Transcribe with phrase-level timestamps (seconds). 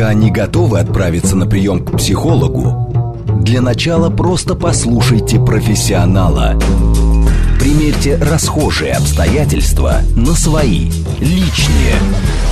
[0.00, 6.58] пока не готовы отправиться на прием к психологу, для начала просто послушайте профессионала.
[7.60, 10.88] Примерьте расхожие обстоятельства на свои,
[11.20, 11.92] личные.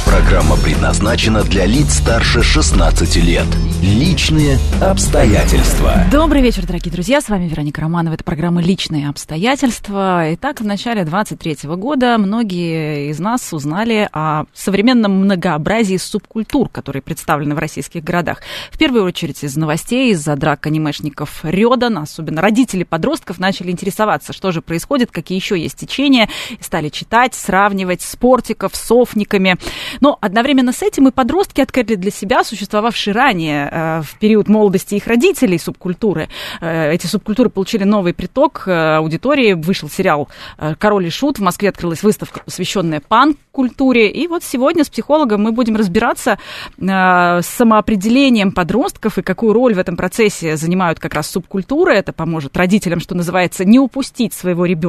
[0.04, 3.46] Программа предназначена для лиц старше 16 лет.
[3.82, 6.04] Личные обстоятельства.
[6.10, 7.20] Добрый вечер, дорогие друзья.
[7.20, 8.14] С вами Вероника Романова.
[8.14, 10.34] Это программа «Личные обстоятельства».
[10.34, 17.54] Итак, в начале 23 года многие из нас узнали о современном многообразии субкультур, которые представлены
[17.54, 18.40] в российских городах.
[18.70, 24.52] В первую очередь из новостей, из-за драк анимешников Рёдан, особенно родители подростков начали интересоваться, что
[24.52, 29.56] же происходит, какие еще есть течения, и стали читать, сравнивать спортиков софниками.
[30.00, 34.94] Но одновременно с этим и подростки открыли для себя существовавшие ранее э, в период молодости
[34.94, 36.28] их родителей субкультуры.
[36.60, 39.52] Э, эти субкультуры получили новый приток э, аудитории.
[39.52, 40.28] Вышел сериал
[40.78, 41.38] «Король и Шут».
[41.38, 44.10] В Москве открылась выставка, посвященная панк-культуре.
[44.10, 46.38] И вот сегодня с психологом мы будем разбираться
[46.78, 51.94] с самоопределением подростков и какую роль в этом процессе занимают как раз субкультуры.
[51.94, 54.87] Это поможет родителям, что называется, не упустить своего ребенка,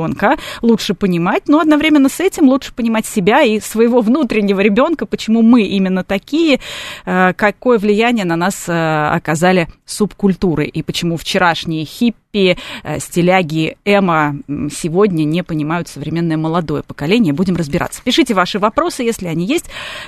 [0.61, 5.41] лучше понимать, но одновременно с этим лучше понимать себя и своего внутреннего ребенка, ребенка, почему
[5.41, 6.59] мы именно такие,
[7.05, 14.35] э, какое влияние на нас э, оказали субкультуры, и почему вчерашние хиппи, э, стиляги, эмо
[14.71, 17.33] сегодня не понимают современное молодое поколение.
[17.33, 18.01] Будем разбираться.
[18.03, 19.65] Пишите ваши вопросы, если они есть.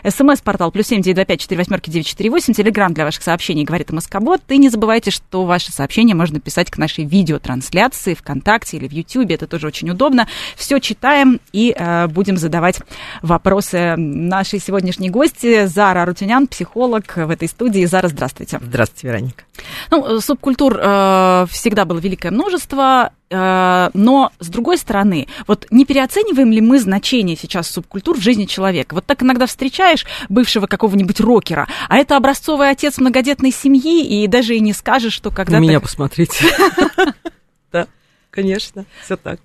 [0.08, 2.54] СМС-портал плюс семь девять два пять четыре восьмерки девять четыре восемь.
[2.54, 4.42] Телеграмм для ваших сообщений говорит Москобот.
[4.50, 9.34] И не забывайте, что ваши сообщения можно писать к нашей видеотрансляции ВКонтакте или в Ютьюбе.
[9.34, 10.28] Это тоже очень удобно.
[10.56, 12.80] Все читаем и э, будем задавать
[13.22, 15.66] вопросы нашей сегодняшней гости.
[15.66, 17.86] Зара Рутюнян, психолог в этой студии.
[17.86, 18.60] Зара, здравствуйте.
[18.62, 19.44] Здравствуйте, Вероника.
[19.90, 26.52] Ну, субкультур э, всегда было великое множество, э, но с другой стороны, вот не переоцениваем
[26.52, 28.94] ли мы значение сейчас субкультур в жизни человека?
[28.94, 34.56] Вот так иногда встречаешь бывшего какого-нибудь рокера, а это образцовый отец многодетной семьи, и даже
[34.56, 35.62] и не скажешь, что когда-то...
[35.62, 36.46] Меня посмотрите.
[37.72, 37.88] Да,
[38.32, 39.40] конечно, все так.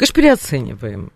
[0.00, 1.12] Конечно, переоцениваем.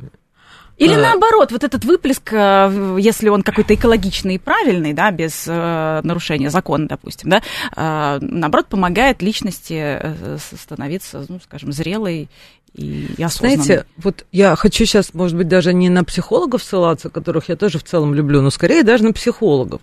[0.77, 0.99] Или а...
[0.99, 6.51] наоборот, вот этот выплеск, э, если он какой-то экологичный и правильный, да, без э, нарушения
[6.51, 7.43] закона, допустим, да,
[7.75, 12.29] э, наоборот, помогает личности э, становиться, ну, скажем, зрелой
[12.75, 17.49] и, и Знаете, вот я хочу сейчас, может быть, даже не на психологов ссылаться, которых
[17.49, 19.81] я тоже в целом люблю, но скорее даже на психологов,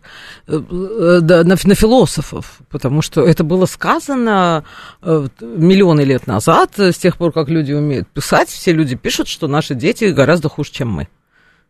[0.48, 4.66] э, э, на, на философов, потому что это было сказано
[5.02, 9.48] э, миллионы лет назад, с тех пор, как люди умеют писать, все люди пишут, что
[9.48, 11.08] наши дети гораздо хуже, чем мы.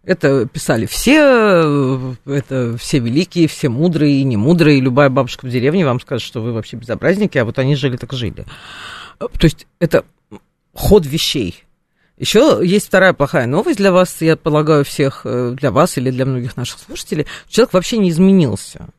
[0.03, 5.85] Это писали все, это все великие, все мудрые и немудрые, и любая бабушка в деревне
[5.85, 8.45] вам скажет, что вы вообще безобразники, а вот они жили так жили.
[9.19, 10.03] То есть это
[10.73, 11.63] ход вещей.
[12.17, 16.25] Еще есть вторая плохая новость для вас, я полагаю, всех, э, для вас или для
[16.25, 17.25] многих наших слушателей.
[17.49, 18.89] Человек вообще не изменился.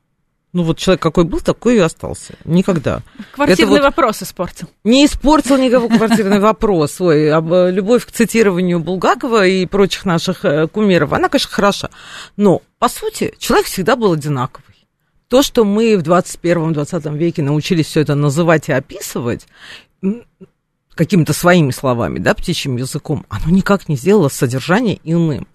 [0.53, 2.35] Ну вот человек какой был, такой и остался.
[2.45, 3.01] Никогда.
[3.33, 4.69] Квартирный вот вопрос испортил.
[4.85, 7.01] Не испортил никого квартирный вопрос.
[7.01, 11.91] Ой, э, любовь к цитированию Булгакова и прочих наших э, кумиров, она, конечно, хороша.
[12.37, 14.67] Но, по сути, человек всегда был одинаковый.
[15.29, 19.47] То, что мы в 21-20 веке научились все это называть и описывать,
[20.95, 25.47] какими-то своими словами, да, птичьим языком, оно никак не сделало содержание иным.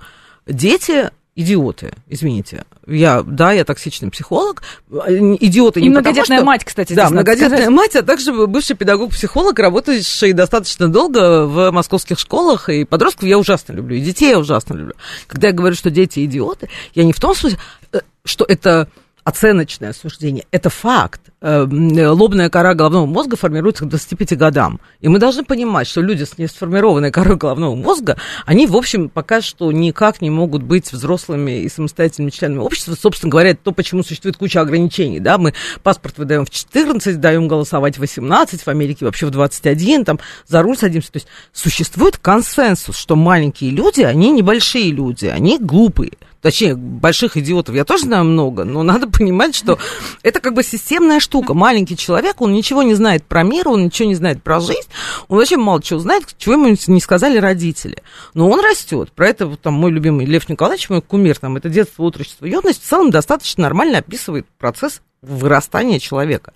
[0.46, 2.66] Дети идиоты, извините.
[2.88, 4.64] Я, да, я токсичный психолог.
[4.90, 6.46] Идиоты и не многодетная потому, что...
[6.46, 6.94] мать, кстати.
[6.94, 7.70] Да, многодетная сказать.
[7.70, 12.69] мать, а также бывший педагог-психолог, работающий достаточно долго в московских школах.
[12.69, 14.94] И подростков я ужасно люблю, и детей я ужасно люблю.
[15.28, 17.59] Когда я говорю, что дети идиоты, я не в том смысле,
[17.94, 18.90] э, что это
[19.27, 20.45] оценочное суждение.
[20.51, 21.19] Это факт.
[21.41, 24.79] Э, лобная кора головного мозга формируется к 25 годам.
[25.01, 28.15] И мы должны понимать, что люди с несформированной корой головного мозга,
[28.45, 32.95] они, в общем, пока что никак не могут быть взрослыми и самостоятельными членами общества.
[32.97, 35.19] Собственно говоря, это то, почему существует куча ограничений.
[35.19, 35.38] Да?
[35.38, 40.21] Мы паспорт выдаем в 14, даем голосовать в 18, в Америке вообще в 21, там
[40.47, 41.11] за руль садимся.
[41.11, 46.13] То есть существует консенсус, что маленькие люди, они небольшие люди, они глупые.
[46.47, 49.78] Точнее, больших идиотов я тоже знаю много, но надо понимать, что
[50.24, 51.54] это как бы системная штука.
[51.54, 54.88] Маленький человек, он ничего не знает про мир, он ничего не знает про жизнь,
[55.27, 58.01] он вообще мало чего знает, чего ему не сказали родители.
[58.33, 59.12] Но он растет.
[59.12, 62.81] Про это вот, там мой любимый Лев Николаевич, мой кумир, там, это детство, отрочество, юность,
[62.81, 66.54] в целом достаточно нормально описывает процесс вырастания человека.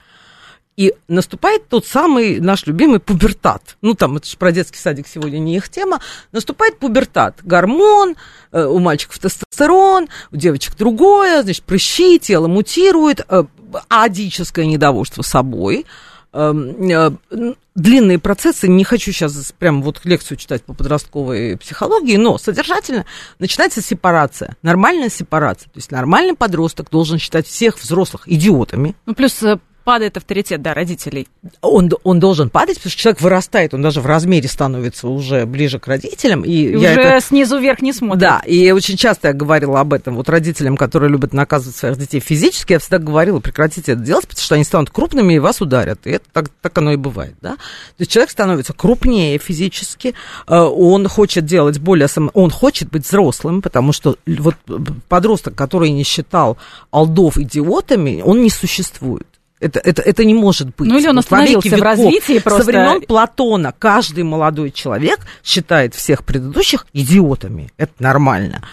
[0.77, 3.77] И наступает тот самый наш любимый пубертат.
[3.81, 5.99] Ну, там, это же про детский садик сегодня не их тема.
[6.31, 7.39] Наступает пубертат.
[7.43, 8.15] Гормон,
[8.51, 13.43] э, у мальчиков тестостерон, у девочек другое, значит, прыщи, тело мутирует, э,
[13.89, 15.85] адическое недовольство собой.
[16.33, 17.11] э,
[17.75, 23.05] длинные процессы, не хочу сейчас прям вот лекцию читать по подростковой психологии, но содержательно
[23.39, 25.65] начинается сепарация, нормальная сепарация.
[25.65, 28.95] То есть нормальный подросток должен считать всех взрослых идиотами.
[29.05, 31.27] Ну, плюс э, падает авторитет, да, родителей.
[31.61, 35.79] Он, он должен падать, потому что человек вырастает, он даже в размере становится уже ближе
[35.79, 36.43] к родителям.
[36.43, 37.25] И, и уже это...
[37.25, 38.19] снизу вверх не смотрит.
[38.19, 42.19] Да, и очень часто я говорила об этом вот родителям, которые любят наказывать своих детей
[42.19, 46.05] физически, я всегда говорила, прекратите это делать, потому что они станут крупными и вас ударят.
[46.05, 47.55] И это так, так оно и бывает, да.
[47.55, 47.59] То
[47.99, 50.13] есть человек становится крупнее физически,
[50.47, 52.07] э, он хочет делать более...
[52.07, 52.31] Сам...
[52.33, 54.55] Он хочет быть взрослым, потому что вот
[55.09, 56.57] подросток, который не считал
[56.91, 59.27] алдов идиотами, он не существует.
[59.61, 60.89] Это, это, это не может быть.
[60.89, 62.63] Ну или он вот остановился в развитии просто.
[62.63, 67.71] Со времен Платона каждый молодой человек считает всех предыдущих идиотами.
[67.77, 68.63] Это нормально.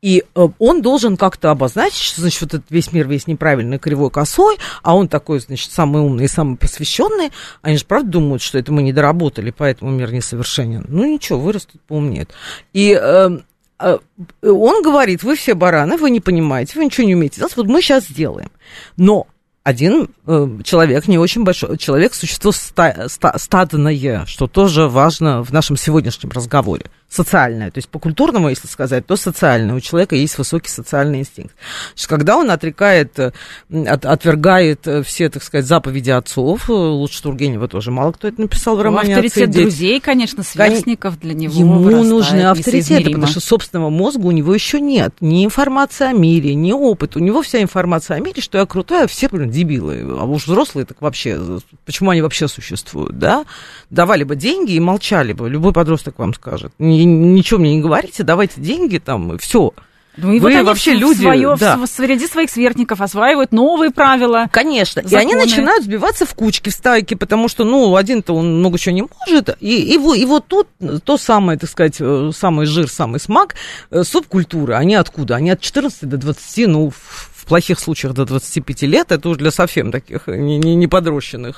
[0.00, 4.10] И э, он должен как-то обозначить, что, значит, вот этот весь мир весь неправильный, кривой,
[4.10, 7.30] косой, а он такой, значит, самый умный и самый посвященный.
[7.60, 10.86] Они же правда думают, что это мы не доработали, поэтому мир несовершенен.
[10.88, 12.30] Ну ничего, вырастут, поумнеют.
[12.72, 13.30] И э,
[13.78, 13.98] э,
[14.42, 17.80] он говорит, вы все бараны, вы не понимаете, вы ничего не умеете делать, вот мы
[17.80, 18.50] сейчас сделаем.
[18.96, 19.28] Но
[19.64, 25.52] один э, человек, не очень большой человек, существо ста, ста, стадное, что тоже важно в
[25.52, 27.70] нашем сегодняшнем разговоре социальное.
[27.70, 29.74] То есть по-культурному, если сказать, то социальное.
[29.74, 31.54] У человека есть высокий социальный инстинкт.
[31.94, 37.68] Значит, когда он отрекает, от, отвергает э, все, так сказать, заповеди отцов, э, лучше Тургенева
[37.68, 42.02] тоже мало кто это написал в ну, романе Авторитет друзей, конечно, сверстников для него Ему
[42.02, 45.14] нужны авторитеты, потому что собственного мозга у него еще нет.
[45.20, 47.16] Ни информации о мире, ни опыт.
[47.16, 50.04] У него вся информация о мире, что я крутой, а все, блин, дебилы.
[50.18, 51.40] А уж взрослые так вообще,
[51.84, 53.44] почему они вообще существуют, да?
[53.90, 55.48] Давали бы деньги и молчали бы.
[55.48, 59.72] Любой подросток вам скажет ничего мне не говорите, давайте деньги там, и все.
[60.18, 61.78] Ну и Вы вот вообще люди свое, да.
[61.86, 64.46] среди своих сверстников осваивают новые правила.
[64.52, 65.00] Конечно.
[65.02, 65.18] Законы.
[65.18, 68.94] И они начинают сбиваться в кучки, в стайки, потому что, ну, один-то он много чего
[68.94, 69.56] не может.
[69.60, 70.68] И, и, и вот тут
[71.04, 73.54] то самое, так сказать, э, самый жир, самый смак
[73.90, 74.74] э, субкультуры.
[74.74, 75.36] Они откуда?
[75.36, 76.92] Они от 14 до 20, ну,
[77.42, 80.86] в плохих случаях до 25 лет, это уже для совсем таких не, не, не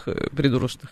[0.06, 0.88] э, придурочных.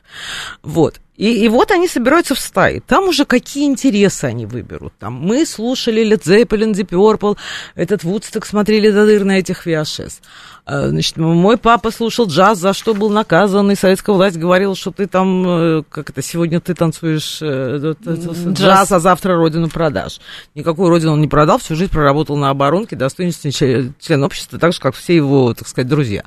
[0.62, 1.00] Вот.
[1.16, 2.82] И, и вот они собираются в стаи.
[2.86, 4.94] Там уже какие интересы они выберут.
[4.98, 7.36] Там мы слушали Led Zeppelin, Deep Purple,
[7.74, 10.20] этот Вудсток смотрели до дыр на этих VHS.
[10.64, 14.90] А, значит, мой папа слушал джаз, за что был наказан, и советская власть говорила, что
[14.90, 20.20] ты там, э, как это, сегодня ты танцуешь э, джаз, джаз а завтра родину продашь.
[20.54, 24.80] Никакую родину он не продал, всю жизнь проработал на оборонке, достойный член общества, так же,
[24.80, 26.22] как все его, так сказать, друзья.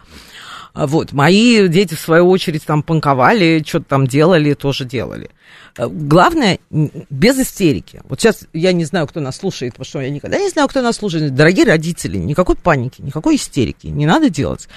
[0.75, 5.29] А вот, мои дети, в свою очередь, там панковали, что-то там делали, тоже делали.
[5.77, 8.01] Э, главное, без истерики.
[8.09, 10.81] Вот сейчас я не знаю, кто нас слушает, потому что я никогда не знаю, кто
[10.81, 11.33] нас слушает.
[11.33, 14.67] Дорогие родители, никакой паники, никакой истерики не надо делать.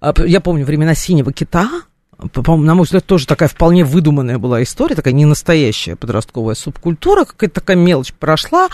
[0.00, 1.68] А, я помню времена синего кита,
[2.46, 7.54] на мой взгляд, тоже такая вполне выдуманная была история, такая не настоящая подростковая субкультура, какая-то
[7.54, 8.68] такая мелочь прошла.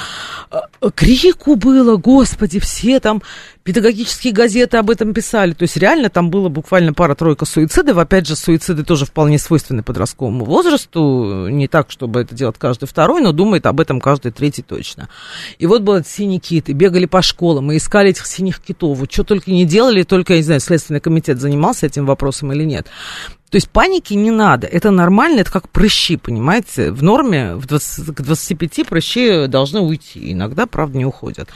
[0.50, 0.58] Э,
[0.94, 3.22] крику было, господи, все там
[3.68, 5.52] педагогические газеты об этом писали.
[5.52, 7.98] То есть реально там было буквально пара-тройка суицидов.
[7.98, 11.48] Опять же, суициды тоже вполне свойственны подростковому возрасту.
[11.50, 15.10] Не так, чтобы это делать каждый второй, но думает об этом каждый третий точно.
[15.58, 19.00] И вот был этот синий бегали по школам, и искали этих синих китов.
[19.10, 22.86] Что только не делали, только, я не знаю, Следственный комитет занимался этим вопросом или нет.
[23.50, 26.92] То есть паники не надо, это нормально, это как прыщи, понимаете?
[26.92, 31.48] В норме в 20, к 25 прыщи должны уйти, иногда, правда, не уходят.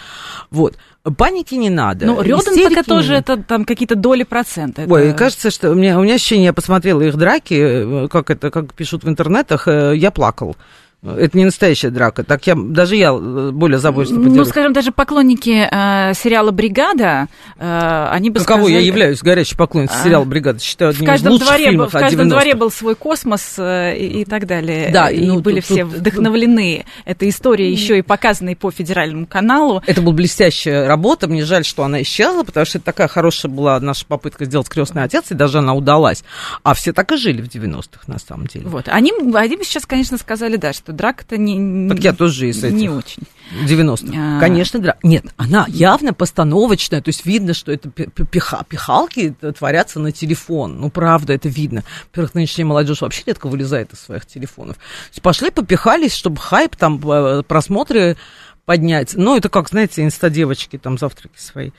[0.51, 0.77] Вот.
[1.17, 2.07] Паники не надо.
[2.07, 4.87] Ну, Рёден пока тоже это там какие-то доли процента.
[4.89, 5.19] Ой, это...
[5.19, 8.73] кажется, что у меня, у меня ощущение, я посмотрела их драки, э, как это, как
[8.73, 10.57] пишут в интернетах, э, я плакал.
[11.05, 12.23] Это не настоящая драка.
[12.23, 14.37] Так я, даже я э, более заботливо поделюсь.
[14.37, 17.27] Ну, скажем, даже поклонники э, сериала «Бригада»,
[17.59, 18.75] э, они бы Каково сказали...
[18.75, 20.05] я являюсь горячей поклонницей а...
[20.05, 22.71] сериала «Бригада», считаю одним в каждом из лучших дворе фильмов был, В каждом дворе был
[22.71, 24.91] свой космос э, и, и так далее.
[24.93, 29.27] Да, и ну, были тут, все тут, вдохновлены этой историей, еще и показанной по федеральному
[29.27, 29.83] каналу.
[29.89, 31.27] Это была блестящая работа.
[31.27, 35.03] Мне жаль, что она исчезла, потому что это такая хорошая была наша попытка сделать «Крестный
[35.03, 36.23] отец», и даже она удалась.
[36.63, 38.69] А все так и жили в 90-х, на самом деле.
[38.69, 38.85] Вот.
[38.87, 42.77] Они, они бы сейчас, конечно, сказали, да, что драка-то не так я тоже из этих.
[42.77, 43.23] Не очень.
[43.67, 44.41] 90 а...
[44.41, 44.97] Конечно, да.
[45.03, 50.81] Нет, она явно постановочная, то есть видно, что это пиха, пихалки творятся на телефон.
[50.81, 51.85] Ну, правда, это видно.
[52.07, 54.77] Во-первых, нынешняя молодежь вообще редко вылезает из своих телефонов.
[55.23, 58.17] Пошли, попихались, чтобы хайп, там, э, просмотры
[58.65, 59.15] поднять.
[59.17, 61.71] Ну, это как, знаете, инста-девочки, там, завтраки свои.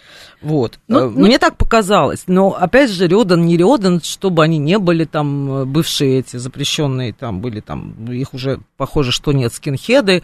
[0.41, 0.79] Вот.
[0.87, 2.23] Ну, Э, ну- Мне так показалось.
[2.27, 7.13] Но, опять же, Рёдан, не Рёдан, чтобы они не были там э, бывшие эти запрещенные,
[7.13, 10.23] там были там, их уже, похоже, что нет, скинхеды.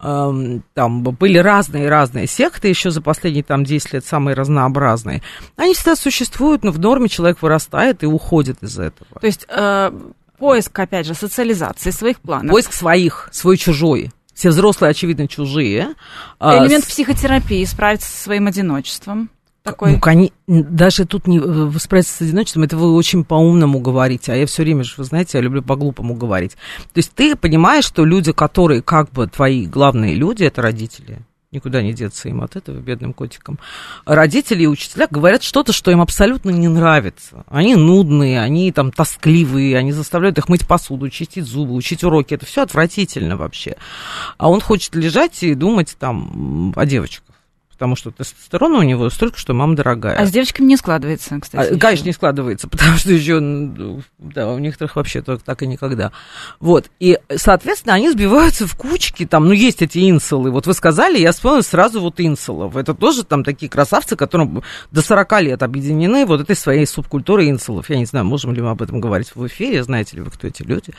[0.00, 5.22] Эм, Там были разные-разные секты еще за последние там 10 лет, самые разнообразные.
[5.56, 9.20] Они всегда существуют, но в норме человек вырастает и уходит из этого.
[9.20, 9.90] То есть э,
[10.38, 12.52] поиск, опять же, социализации своих планов.
[12.52, 14.10] Поиск своих, свой-чужой.
[14.38, 15.94] Все взрослые, очевидно, чужие.
[16.38, 19.30] А, Элемент с- психотерапии, справиться со своим одиночеством.
[19.64, 19.94] Такой.
[19.94, 21.40] Ну, кони- даже тут не
[21.80, 25.38] справиться с одиночеством, это вы очень по-умному говорите, а я все время же, вы знаете,
[25.38, 26.52] я люблю по-глупому говорить.
[26.52, 31.18] То есть ты понимаешь, что люди, которые как бы твои главные люди, это родители,
[31.50, 33.58] никуда не деться им от этого, бедным котикам.
[34.04, 37.44] Родители и учителя говорят что-то, что им абсолютно не нравится.
[37.48, 42.34] Они нудные, они там тоскливые, они заставляют их мыть посуду, чистить зубы, учить уроки.
[42.34, 43.76] Это все отвратительно вообще.
[44.36, 47.24] А он хочет лежать и думать там о девочках.
[47.78, 50.18] Потому что тестостерона у него столько, что мама дорогая.
[50.18, 51.74] А с девочками не складывается, кстати.
[51.74, 51.78] А.
[51.78, 53.38] Конечно, не складывается, потому что еще,
[54.18, 56.10] да, у некоторых вообще только так и никогда.
[56.58, 60.50] Вот, и, соответственно, они сбиваются в кучки, там, ну, есть эти инсулы.
[60.50, 62.74] Вот вы сказали, я вспомнила сразу вот инсулов.
[62.74, 67.90] Это тоже там такие красавцы, которым до 40 лет объединены вот этой своей субкультурой инсулов.
[67.90, 70.48] Я не знаю, можем ли мы об этом говорить в эфире, знаете ли вы, кто
[70.48, 70.92] эти люди.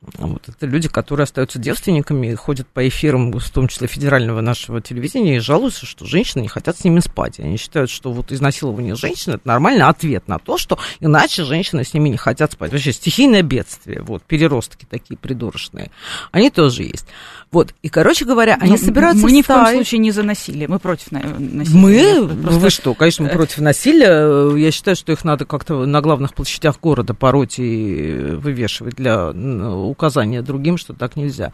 [0.00, 5.36] Вот это люди, которые остаются девственниками, ходят по эфирам, в том числе федерального нашего телевидения,
[5.36, 7.40] и жалуются, что женщины не хотят с ними спать.
[7.40, 11.94] Они считают, что вот изнасилование женщин это нормальный ответ на то, что иначе женщины с
[11.94, 12.70] ними не хотят спать.
[12.70, 15.90] Вообще стихийное бедствие, вот, переростки такие придурочные.
[16.30, 17.06] Они тоже есть.
[17.50, 20.68] Вот, и, короче говоря, они Ну, собираются Мы ни в коем случае не за насилие.
[20.68, 21.76] Мы против на- насилия.
[21.76, 21.92] Мы?
[21.94, 24.54] Я просто- Вы что, конечно, мы против насилия.
[24.56, 29.87] Я считаю, что их надо как-то на главных площадях города пороть и вывешивать для м,
[29.88, 31.52] указания другим, что так нельзя.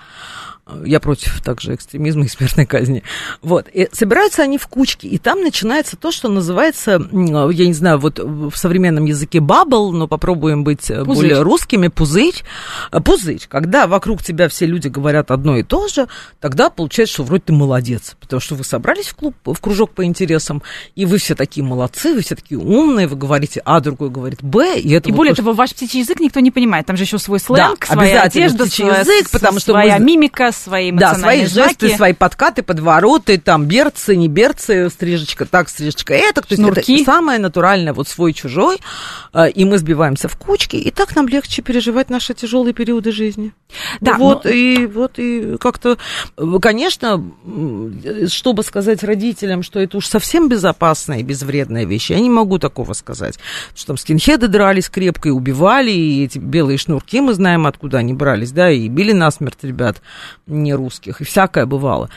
[0.85, 3.03] Я против также экстремизма и смертной казни.
[3.43, 3.69] Вот.
[3.73, 8.19] И собираются они в кучки, и там начинается то, что называется, я не знаю, вот
[8.19, 11.15] в современном языке бабл, но попробуем быть э, Пузырь.
[11.29, 12.43] более русскими, пузырь.
[12.93, 13.43] Э, Пузырь.
[13.47, 16.09] Когда вокруг тебя все люди говорят одно и то же,
[16.41, 20.03] тогда получается, что вроде ты молодец, потому что вы собрались в клуб, в кружок по
[20.05, 20.63] интересам,
[20.95, 24.79] и вы все такие молодцы, вы все такие умные, вы говорите А, другой говорит Б,
[24.81, 26.87] и это И вот более то, того, ваш птичий язык никто не понимает.
[26.87, 30.53] Там же еще свой сленг, Да, своя одежда, своя, язык, потому что своя мы- мимика,
[30.55, 31.97] свои Да, свои жесты, знаки.
[31.97, 36.41] свои подкаты, подвороты, там берцы, не берцы, стрижечка так, стрижечка это.
[36.43, 38.79] То есть это самое натуральное, вот свой-чужой.
[39.33, 43.53] э, И мы сбиваемся в кучки, и так нам легче переживать наши тяжелые периоды жизни.
[44.01, 45.99] Да, вот, но- и вот, и как-то,
[46.37, 47.23] э, конечно,
[48.05, 52.59] э, чтобы сказать родителям, что это уж совсем безопасная и безвредная вещь, я не могу
[52.59, 53.39] такого сказать.
[53.75, 58.13] Что там скинхеды дрались крепко и убивали, и эти белые шнурки мы знаем, откуда они
[58.13, 60.03] брались, да, и били насмерть ребят
[60.47, 62.11] не русских, и всякое бывало.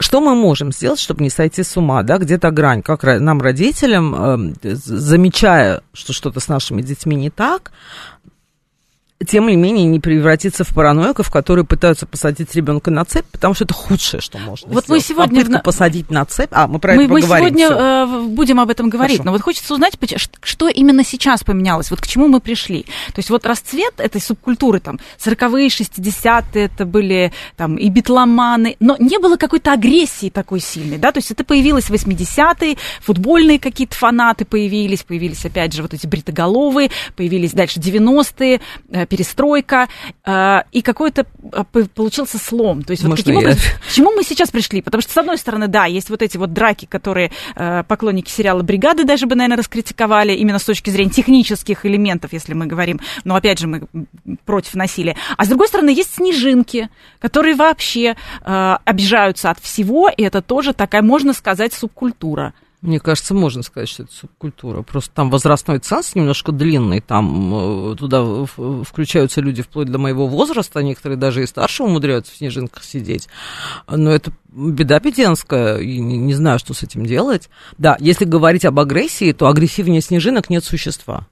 [0.00, 4.54] Что мы можем сделать, чтобы не сойти с ума, да, где-то грань, как нам, родителям,
[4.62, 7.72] э, з- замечая, что что-то с нашими детьми не так,
[9.26, 13.64] тем не менее не превратиться в параноиков, которые пытаются посадить ребенка на цепь, потому что
[13.64, 15.06] это худшее, что можно Вот мы сделать.
[15.06, 17.48] сегодня Попытка на- посадить на цепь, а мы про мы, это мы поговорим.
[17.48, 17.78] сегодня всё.
[17.78, 19.26] э, будем об этом говорить, Хорошо.
[19.26, 19.98] но вот хочется узнать,
[20.42, 22.82] что именно сейчас поменялось, вот к чему мы пришли.
[23.08, 28.94] То есть вот расцвет этой субкультуры, там, 40-е, 60-е, это были там и битломаны, но
[29.00, 33.96] не было какой-то агрессии такой сильной, да, то есть это появилось в 80-е, футбольные какие-то
[33.96, 38.60] фанаты появились, появились, опять же, вот эти бритоголовые, появились дальше 90-е,
[38.90, 39.88] э, перестройка,
[40.24, 42.82] э, и какой-то э, получился слом.
[42.82, 44.82] То есть вот каким я- образом, к чему мы сейчас пришли?
[44.82, 48.62] Потому что, с одной стороны, да, есть вот эти вот драки, которые э, поклонники сериала
[48.62, 53.34] «Бригады» даже бы, наверное, раскритиковали именно с точки зрения технических элементов, если мы говорим, но,
[53.34, 53.82] опять же, мы
[54.44, 55.16] против насилия.
[55.36, 56.88] А с другой стороны, есть снежинки,
[57.20, 62.54] которые вообще обижаются от всего, и это тоже такая, можно сказать, субкультура.
[62.80, 64.82] Мне кажется, можно сказать, что это субкультура.
[64.82, 68.44] Просто там возрастной ценз немножко длинный, там э, туда
[68.84, 73.28] включаются люди вплоть до моего возраста, некоторые даже и старше умудряются в снежинках сидеть.
[73.88, 77.50] Но это беда педенская, и не знаю, что с этим делать.
[77.78, 81.26] Да, если говорить об агрессии, то агрессивнее снежинок нет существа.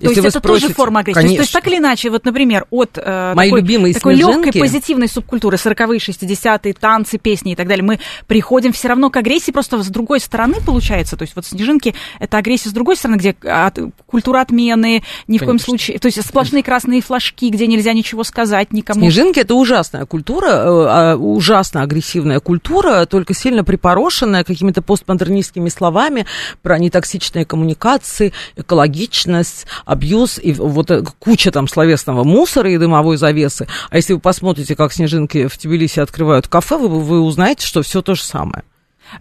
[0.00, 1.20] То есть это тоже форма агрессии.
[1.20, 4.16] То есть, то есть так или иначе, вот, например, от э, Мои такой, любимые такой
[4.16, 4.46] снежинки.
[4.46, 9.16] легкой позитивной субкультуры 40-е, 60-е, танцы, песни и так далее, мы приходим все равно к
[9.16, 11.16] агрессии, просто с другой стороны получается.
[11.16, 15.40] То есть вот снежинки— это агрессия с другой стороны, где от, культура отмены, ни в
[15.40, 15.66] коем Конечно.
[15.66, 15.98] случае...
[15.98, 19.00] То есть сплошные красные флажки, где нельзя ничего сказать никому.
[19.00, 26.26] Снежинки это ужасная культура, э, а, ужасно агрессивная культура, только сильно припорошенная какими-то постмодернистскими словами
[26.62, 33.16] про нетоксичные коммуникации, экологичность, секс, абьюз и вот э, куча там словесного мусора и дымовой
[33.16, 33.66] завесы.
[33.90, 38.02] А если вы посмотрите, как снежинки в Тбилиси открывают кафе, вы, вы узнаете, что все
[38.02, 38.64] то же самое.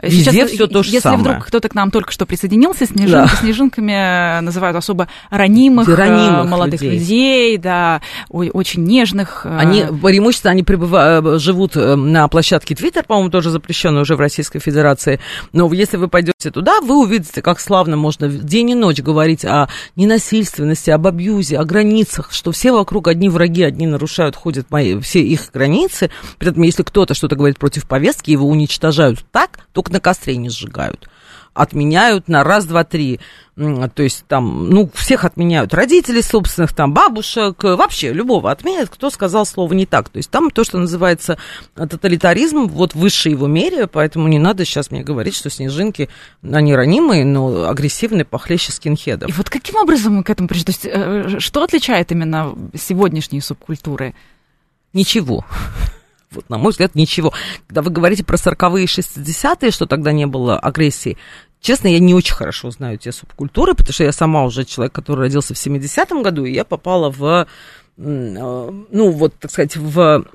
[0.02, 1.22] Везде Сейчас, все то же если самое.
[1.22, 3.28] вдруг кто-то к нам только что присоединился, снежинки, Да.
[3.42, 7.00] снежинками называют особо ранимых, э, Ранимых молодых людей.
[7.00, 9.46] людей, да, очень нежных.
[9.46, 14.20] э, Они преимущественно они пребыва- живут э, на площадке Твиттер, по-моему, тоже запрещенной уже в
[14.20, 15.20] Российской Федерации.
[15.54, 19.68] Но если вы пойдете туда, вы увидите, как славно можно день и ночь говорить о
[19.96, 25.22] ненасильственности, об абьюзе, о границах, что все вокруг одни враги, одни нарушают, ходят мои, все
[25.22, 26.10] их границы.
[26.38, 30.50] При этом, если кто-то что-то говорит против повестки, его уничтожают так, только на костре не
[30.50, 31.10] сжигают
[31.54, 33.20] отменяют на раз, два, три.
[33.58, 35.74] То есть там, ну, всех отменяют.
[35.74, 40.08] Родителей собственных, там, бабушек, э, вообще любого отменят, кто сказал слово не так.
[40.08, 41.38] То есть там то, что называется
[41.76, 46.08] э, тоталитаризм, вот в высшей его мере, поэтому не надо сейчас мне говорить, что снежинки,
[46.42, 49.30] они ранимые, но агрессивные, похлеще скинхедов.
[49.30, 50.64] И вот каким образом мы к этому пришли?
[50.64, 54.16] То есть, э, что отличает именно сегодняшние субкультуры?
[54.94, 55.46] Ничего.
[56.42, 57.34] Вот, на мой взгляд, ничего.
[57.68, 61.18] Когда вы говорите про 40-е и 60-е, что тогда не было агрессии,
[61.60, 65.22] честно, я не очень хорошо знаю те субкультуры, потому что я сама уже человек, который
[65.22, 67.48] родился в 70-м году, и я попала в,
[67.98, 70.26] ну, вот, так сказать, в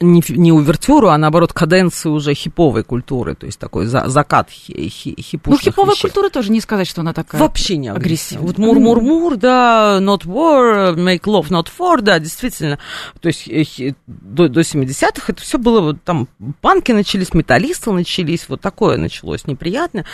[0.00, 4.88] не, не увертюру, а наоборот, каденцию уже хиповой культуры, то есть такой за- закат хи,
[4.88, 6.02] хи- Ну, хипушных хиповая вещей.
[6.02, 7.98] культура тоже не сказать, что она такая Вообще не агрессивная.
[8.44, 8.46] агрессивная.
[8.46, 12.78] Вот мур-мур-мур, да, not war, make love, not for, да, действительно.
[13.20, 16.28] То есть э, хи- до, до 70-х это все было, вот там
[16.60, 20.04] панки начались, металлисты начались, вот такое началось неприятно.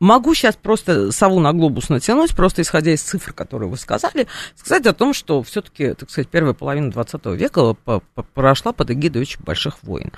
[0.00, 4.86] Могу сейчас просто сову на глобус натянуть, просто исходя из цифр, которые вы сказали, сказать
[4.86, 7.74] о том, что все-таки, так сказать, первая половина 20 века
[8.34, 10.12] прошла под эгидой очень больших войн.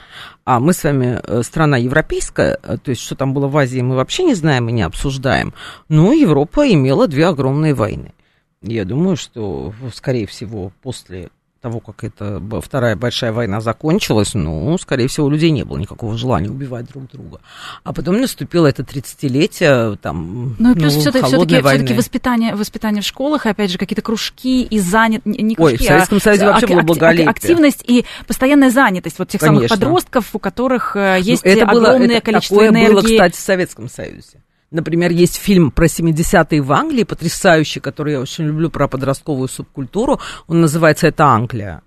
[0.44, 3.80] А мы с вами э, страна европейская, э, то есть что там было в Азии,
[3.80, 5.54] мы вообще не знаем и не обсуждаем.
[5.88, 8.12] Но Европа имела две огромные войны.
[8.62, 15.08] Я думаю, что, скорее всего, после того, как эта вторая большая война закончилась, ну, скорее
[15.08, 17.40] всего, у людей не было никакого желания убивать друг друга.
[17.84, 21.94] А потом наступило это 30-летие, там, Ну и плюс все-таки, холодной войны.
[21.94, 25.24] воспитание, воспитание в школах, и опять же, какие-то кружки и занят...
[25.26, 27.28] Не не Ой, кружки, в Советском Союзе а вообще было ак- благолепие.
[27.28, 29.76] Активность и постоянная занятость вот тех самых Конечно.
[29.76, 32.92] подростков, у которых э, Ну, есть это было, огромное это количество такое энергии.
[32.92, 34.42] было, кстати, в Советском Союзе.
[34.70, 40.20] Например, есть фильм про 70-е в Англии, потрясающий, который я очень люблю, про подростковую субкультуру.
[40.46, 41.82] Он называется «Это Англия».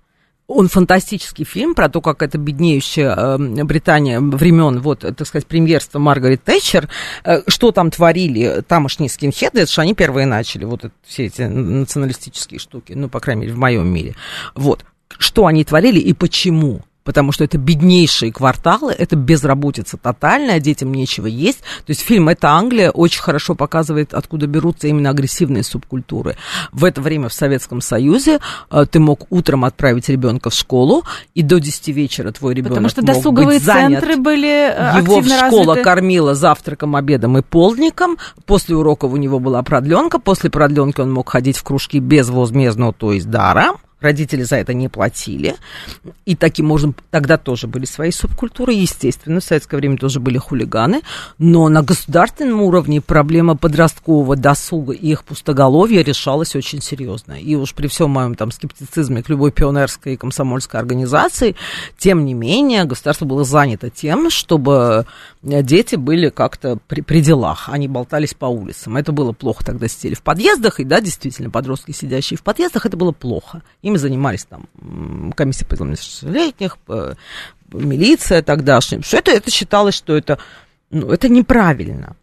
[0.46, 5.98] Он фантастический фильм про то, как это беднеющая э, Британия времен, вот, так сказать, премьерства
[5.98, 6.90] Маргарет Тэтчер,
[7.24, 11.42] э, что там творили тамошние скинхеды, это же они первые начали, вот это, все эти
[11.42, 14.16] националистические штуки, ну, по крайней мере, в моем мире.
[14.54, 20.92] Вот, что они творили и почему потому что это беднейшие кварталы, это безработица тотальная, детям
[20.92, 21.60] нечего есть.
[21.60, 26.36] То есть фильм «Это Англия» очень хорошо показывает, откуда берутся именно агрессивные субкультуры.
[26.72, 28.40] В это время в Советском Союзе
[28.70, 32.88] э, ты мог утром отправить ребенка в школу, и до 10 вечера твой ребенок Потому
[32.88, 34.00] что мог досуговые быть занят.
[34.00, 35.82] центры были э, Его активно школа развиты.
[35.82, 38.16] кормила завтраком, обедом и полдником.
[38.46, 40.18] После уроков у него была продленка.
[40.18, 43.76] После продленки он мог ходить в кружки безвозмездно, то есть даром.
[44.04, 45.56] Родители за это не платили.
[46.26, 46.92] И таким можно...
[47.10, 48.74] Тогда тоже были свои субкультуры.
[48.74, 51.00] Естественно, в советское время тоже были хулиганы.
[51.38, 57.32] Но на государственном уровне проблема подросткового досуга и их пустоголовья решалась очень серьезно.
[57.32, 61.56] И уж при всем моем там скептицизме к любой пионерской и комсомольской организации,
[61.96, 65.06] тем не менее, государство было занято тем, чтобы
[65.42, 68.98] э, дети были как-то при, при делах, они болтались по улицам.
[68.98, 72.96] Это было плохо тогда сидели в подъездах, и да, действительно, подростки, сидящие в подъездах, это
[72.96, 73.62] было плохо.
[73.94, 76.78] Ими занимались там комиссия по несовершеннолетних,
[77.72, 79.02] милиция тогдашняя.
[79.02, 80.38] Что это, это считалось, что это,
[80.90, 82.16] ну, это неправильно.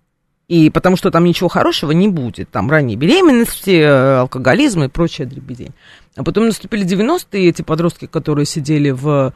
[0.49, 2.49] И потому что там ничего хорошего не будет.
[2.49, 5.71] Там ранние беременности, э, алкоголизм и прочая дребедень.
[6.17, 9.33] А потом наступили 90-е, и эти подростки, которые сидели в,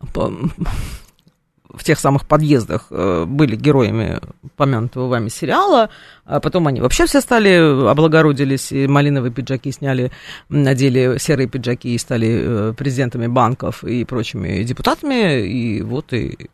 [0.00, 4.20] в тех самых подъездах, э, были героями
[4.56, 5.90] помянутого вами сериала,
[6.24, 10.10] а потом они вообще все стали, облагородились, и малиновые пиджаки сняли,
[10.48, 12.28] надели серые пиджаки и стали
[12.70, 16.48] э, президентами банков и прочими депутатами, и вот и...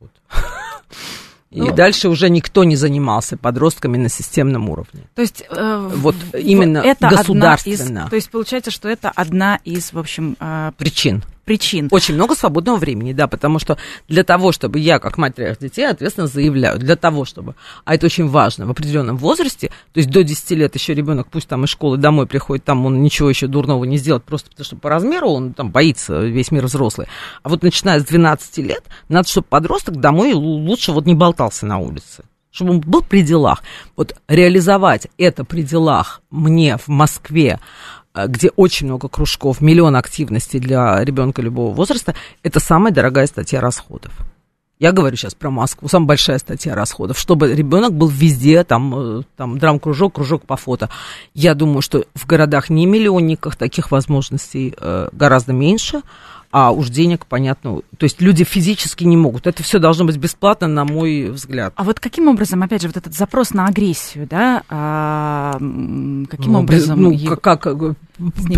[0.00, 0.10] вот.
[1.50, 5.04] И Ну, дальше уже никто не занимался подростками на системном уровне.
[5.14, 8.00] То есть э, Вот именно это одна государственно.
[8.04, 11.24] из- то есть получается, что это одна из, в общем, э, Причин.
[11.48, 11.88] Причин.
[11.90, 15.88] Очень много свободного времени, да, потому что для того, чтобы я, как мать трех детей,
[15.88, 17.54] ответственно заявляю, для того, чтобы,
[17.86, 21.48] а это очень важно, в определенном возрасте, то есть до 10 лет еще ребенок, пусть
[21.48, 24.76] там из школы домой приходит, там он ничего еще дурного не сделает, просто потому что
[24.76, 27.06] по размеру он там боится, весь мир взрослый.
[27.42, 31.64] А вот начиная с 12 лет, надо, чтобы подросток домой лу- лучше вот не болтался
[31.64, 32.24] на улице.
[32.50, 33.62] чтобы он был при делах.
[33.94, 37.60] Вот реализовать это при делах мне в Москве,
[38.26, 44.12] где очень много кружков, миллион активностей для ребенка любого возраста, это самая дорогая статья расходов.
[44.78, 49.22] Я говорю сейчас про Москву, самая большая статья расходов, чтобы ребенок был везде, там, э,
[49.36, 50.88] там драм-кружок, кружок по фото.
[51.34, 56.02] Я думаю, что в городах не миллионниках таких возможностей э, гораздо меньше,
[56.50, 59.46] а уж денег, понятно, то есть люди физически не могут.
[59.46, 61.74] Это все должно быть бесплатно, на мой взгляд.
[61.76, 65.52] А вот каким образом, опять же, вот этот запрос на агрессию, да, а,
[66.28, 67.02] каким ну, образом?
[67.02, 67.96] Ну, как, как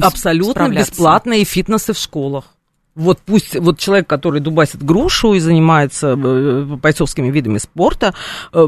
[0.02, 2.44] абсолютно бесплатные фитнесы в школах.
[2.96, 8.14] Вот пусть вот человек, который дубасит грушу и занимается э, бойцовскими видами спорта,
[8.52, 8.66] э,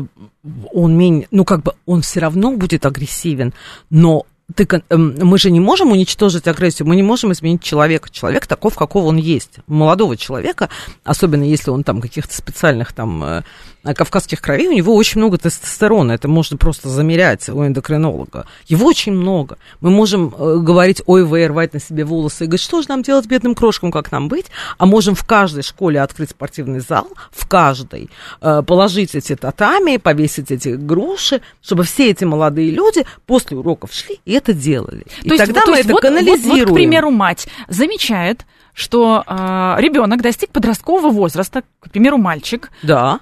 [0.72, 3.52] он менее, ну как бы он все равно будет агрессивен,
[3.90, 8.08] но ты, эм, мы же не можем уничтожить агрессию, мы не можем изменить человека.
[8.10, 9.56] Человек таков, какого он есть.
[9.66, 10.68] Молодого человека,
[11.04, 13.42] особенно если он там каких-то специальных там э,
[13.82, 16.12] кавказских кровей, у него очень много тестостерона.
[16.12, 18.46] Это можно просто замерять у эндокринолога.
[18.66, 19.58] Его очень много.
[19.80, 23.02] Мы можем э, говорить, ой, вы рвать на себе волосы и говорить, что же нам
[23.02, 24.46] делать бедным крошкам, как нам быть?
[24.78, 28.08] А можем в каждой школе открыть спортивный зал, в каждой,
[28.40, 34.20] э, положить эти татами, повесить эти груши, чтобы все эти молодые люди после уроков шли
[34.24, 35.04] и это делали.
[35.22, 36.48] То и есть, тогда то мы есть это вот, канализируем.
[36.48, 42.70] Вот, вот, к примеру, мать замечает, что э, ребенок достиг подросткового возраста, к примеру, мальчик.
[42.82, 43.18] Да.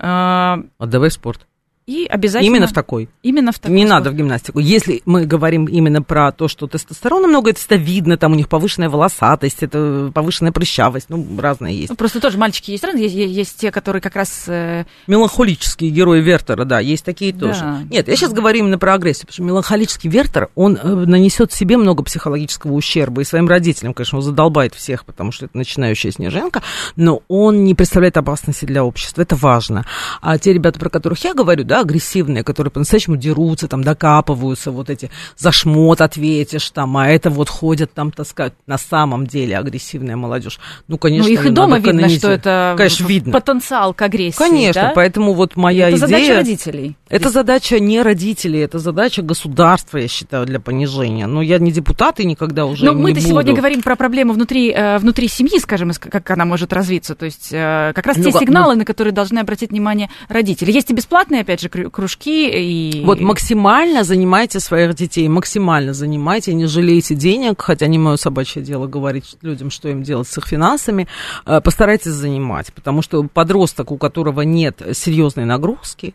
[0.59, 1.47] Э, Отдавай спорт.
[1.91, 2.53] И обязательно...
[2.53, 3.09] Именно в такой.
[3.25, 3.75] Именно в такой.
[3.75, 4.61] Не надо в гимнастику.
[4.61, 8.89] Если мы говорим именно про то, что тестостерона много, это видно, там у них повышенная
[8.89, 11.91] волосатость, это повышенная прыщавость, ну, разные есть.
[11.91, 14.45] Ну, просто тоже мальчики есть разные, есть, есть те, которые как раз...
[14.47, 14.85] Э...
[15.09, 17.49] Меланхолические герои Вертера, да, есть такие да.
[17.49, 17.65] тоже.
[17.91, 21.77] Нет, я сейчас говорю именно про агрессию, потому что меланхолический Вертер, он э, нанесет себе
[21.77, 26.63] много психологического ущерба, и своим родителям, конечно, он задолбает всех, потому что это начинающая снеженка,
[26.95, 29.85] но он не представляет опасности для общества, это важно.
[30.21, 34.91] А те ребята, про которых я говорю, да, агрессивные, которые по-настоящему дерутся, там, докапываются, вот
[34.91, 38.55] эти за шмот ответишь, там, а это вот ходят там таскают.
[38.67, 40.59] На самом деле агрессивная молодежь.
[40.89, 43.33] Ну, конечно, Ну, их и дома видно, что это конечно, видно.
[43.33, 44.93] потенциал к агрессии, Конечно, да?
[44.95, 46.07] поэтому вот моя это идея...
[46.07, 46.97] Это задача родителей.
[47.09, 47.33] Это Здесь...
[47.33, 51.27] задача не родителей, это задача государства, я считаю, для понижения.
[51.27, 54.99] Но я не депутат и никогда уже Но мы-то сегодня говорим про проблему внутри, э,
[54.99, 57.15] внутри семьи, скажем, как она может развиться.
[57.15, 58.81] То есть э, как раз ну, те сигналы, ну...
[58.81, 60.71] на которые должны обратить внимание родители.
[60.71, 62.51] Есть и бесплатные, опять же, кружки.
[62.51, 63.05] И...
[63.05, 68.87] Вот максимально занимайте своих детей, максимально занимайте, не жалейте денег, хотя не мое собачье дело
[68.87, 71.09] говорить людям, что им делать с их финансами.
[71.47, 76.15] Э, постарайтесь занимать, потому что подросток, у которого нет серьезной нагрузки,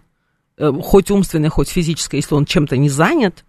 [0.58, 3.46] э, хоть умственной, хоть физической, если он чем-то не занят,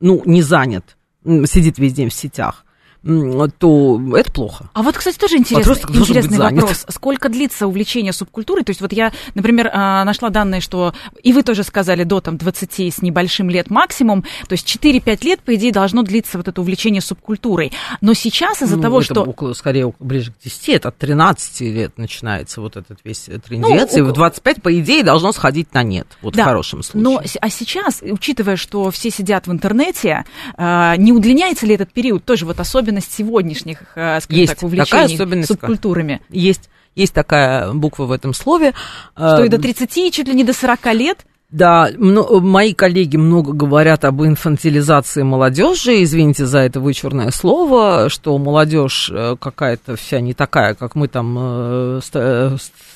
[0.00, 2.64] ну, не занят, сидит весь день в сетях,
[3.02, 4.70] то это плохо.
[4.74, 6.84] А вот, кстати, тоже интересный, интересный вопрос.
[6.88, 8.64] Сколько длится увлечение субкультурой?
[8.64, 12.36] То есть вот я, например, а, нашла данные, что, и вы тоже сказали, до там
[12.36, 16.60] 20 с небольшим лет максимум, то есть 4-5 лет, по идее, должно длиться вот это
[16.60, 17.72] увлечение субкультурой.
[18.00, 19.22] Но сейчас из-за ну, того, что...
[19.22, 23.98] около, скорее, ближе к 10, это от 13 лет начинается вот этот весь трендец, ну,
[23.98, 27.02] и в 25, по идее, должно сходить на нет, вот да, в хорошем случае.
[27.02, 30.24] Но, а сейчас, учитывая, что все сидят в интернете,
[30.56, 34.62] а, не удлиняется ли этот период тоже вот особенно особенность сегодняшних, э, скажем есть так,
[34.62, 36.20] увлечений такая субкультурами?
[36.30, 36.68] Есть.
[36.96, 38.74] Есть такая буква в этом слове.
[39.14, 41.18] Что и до 30, э, и чуть ли не до 40 лет?
[41.50, 49.10] Да, мои коллеги много говорят об инфантилизации молодежи, извините за это вычурное слово, что молодежь
[49.12, 52.00] э, какая-то вся не такая, как мы там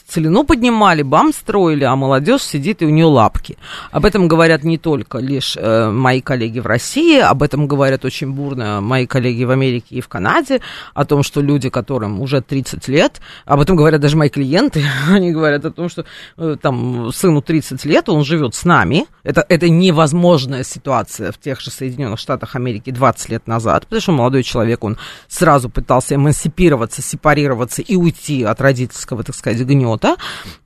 [0.06, 3.56] целину поднимали, бам строили, а молодежь сидит и у нее лапки.
[3.90, 8.30] Об этом говорят не только лишь э, мои коллеги в России, об этом говорят очень
[8.30, 10.60] бурно мои коллеги в Америке и в Канаде,
[10.92, 15.32] о том, что люди, которым уже 30 лет, об этом говорят даже мои клиенты, они
[15.32, 16.04] говорят о том, что
[16.36, 21.60] э, там сыну 30 лет, он живет с нами, это, это невозможная ситуация в тех
[21.60, 27.00] же Соединенных Штатах Америки 20 лет назад, потому что молодой человек, он сразу пытался эмансипироваться,
[27.00, 30.16] сепарироваться и уйти от родительского, так сказать, гнета, гнета.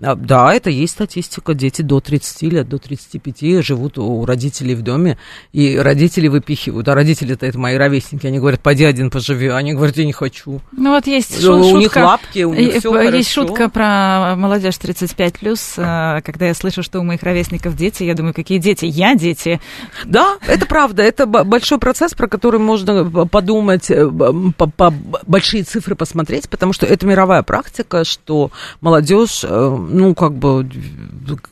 [0.01, 1.55] А, да, это есть статистика.
[1.55, 5.19] Дети до 30 лет, до 35 живут у родителей в доме,
[5.53, 6.88] и родители выпихивают.
[6.88, 8.27] А родители-то это мои ровесники.
[8.27, 9.49] Они говорят, пойди один поживи.
[9.49, 10.61] Они говорят, я не хочу.
[10.73, 11.75] Ну вот есть шутка.
[11.75, 13.49] У них лапки, у них все Есть хорошо.
[13.49, 18.35] шутка про молодежь 35+, э, когда я слышу, что у моих ровесников дети, я думаю,
[18.35, 18.85] какие дети?
[18.85, 19.61] Я дети.
[20.05, 21.03] Да, это правда.
[21.03, 24.09] Это большой процесс, про который можно подумать, э,
[24.57, 24.95] по, по,
[25.27, 30.68] большие цифры посмотреть, потому что это мировая практика, что молодежь молодежь, э, ну, как бы,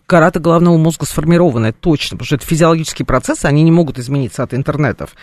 [0.07, 4.55] карата головного мозга сформирована, точно, потому что это физиологические процессы, они не могут измениться от
[4.55, 5.15] интернетов.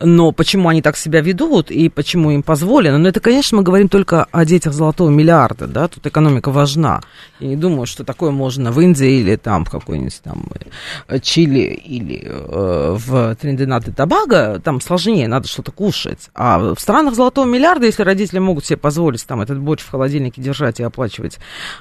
[0.00, 2.98] Но почему они так себя ведут и почему им позволено?
[2.98, 7.00] Ну, это, конечно, мы говорим только о детях золотого миллиарда, да, тут экономика важна.
[7.38, 11.60] Я не думаю, что такое можно в Индии или там в какой-нибудь там там Чили
[11.60, 16.30] или э, в Триндинад и Тобаго, там сложнее, надо что-то кушать.
[16.34, 20.40] А в странах золотого миллиарда, если родители могут себе позволить там этот борщ в холодильнике
[20.40, 21.38] держать и оплачивать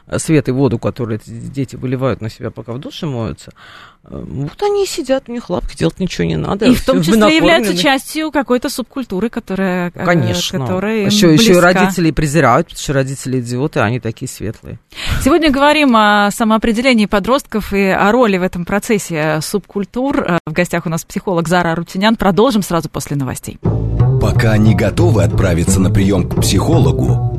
[0.08, 3.52] э, свет и воду, которые эти дети выливают на себя, пока в душе моются,
[4.04, 6.66] э, вот они и сидят, у них лапки, делать ничего не надо.
[6.66, 9.92] И в том числе являются частью какой-то субкультуры, которая...
[9.94, 10.60] Э, Конечно.
[10.60, 14.80] Которая еще, еще и родители презирают, потому что родители идиоты, а они такие светлые.
[15.24, 20.40] Сегодня говорим о самоопределении подростков и о роли в этом процессе субкультур.
[20.46, 22.16] В гостях у нас психолог Зара Рутинян.
[22.16, 23.60] Продолжим сразу после новостей.
[24.22, 27.39] Пока не готовы отправиться на прием к психологу,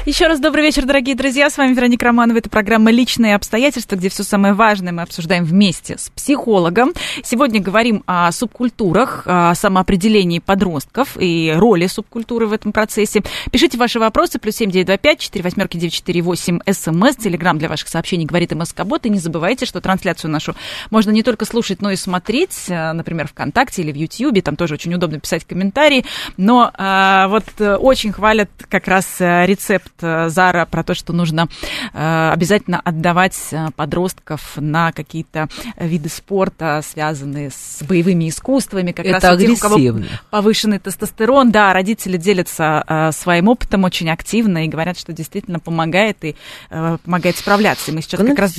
[0.03, 1.47] Еще раз добрый вечер, дорогие друзья.
[1.51, 2.39] С вами Вероника Романова.
[2.39, 6.93] Это программа «Личные обстоятельства», где все самое важное мы обсуждаем вместе с психологом.
[7.23, 13.21] Сегодня говорим о субкультурах, о самоопределении подростков и роли субкультуры в этом процессе.
[13.51, 14.39] Пишите ваши вопросы.
[14.39, 17.17] Плюс семь девять два пять четыре восьмерки девять четыре восемь СМС.
[17.17, 19.05] Телеграмм для ваших сообщений говорит МСК-бот.
[19.05, 20.55] И не забывайте, что трансляцию нашу
[20.89, 22.69] можно не только слушать, но и смотреть.
[22.69, 24.41] Э, например, ВКонтакте или в Ютьюбе.
[24.41, 26.05] Там тоже очень удобно писать комментарии.
[26.37, 31.47] Но а, вот э, очень хвалят как раз рецепт Зара про то, что нужно
[31.93, 38.91] э, обязательно отдавать э, подростков на какие-то виды спорта, связанные с боевыми искусствами.
[38.91, 39.55] Как Это раз агрессивно.
[39.55, 41.51] Тех, у кого повышенный тестостерон.
[41.51, 46.35] Да, родители делятся своим опытом очень активно и говорят, что действительно помогает и
[46.69, 47.91] помогает справляться.
[47.91, 48.53] И мы сейчас как раз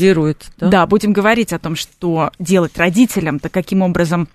[0.59, 0.69] да?
[0.69, 4.29] Да, будем говорить о том, что делать родителям, то каким образом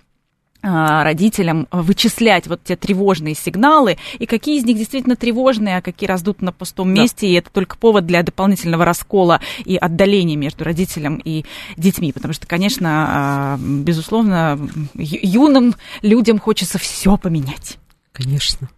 [0.60, 6.42] родителям вычислять вот те тревожные сигналы, и какие из них действительно тревожные, а какие раздут
[6.42, 7.32] на пустом месте, да.
[7.32, 11.44] и это только повод для дополнительного раскола и отдаления между родителем и
[11.76, 14.58] детьми, потому что, конечно, а, безусловно,
[14.94, 17.78] юным людям хочется все поменять.
[18.12, 18.68] Конечно.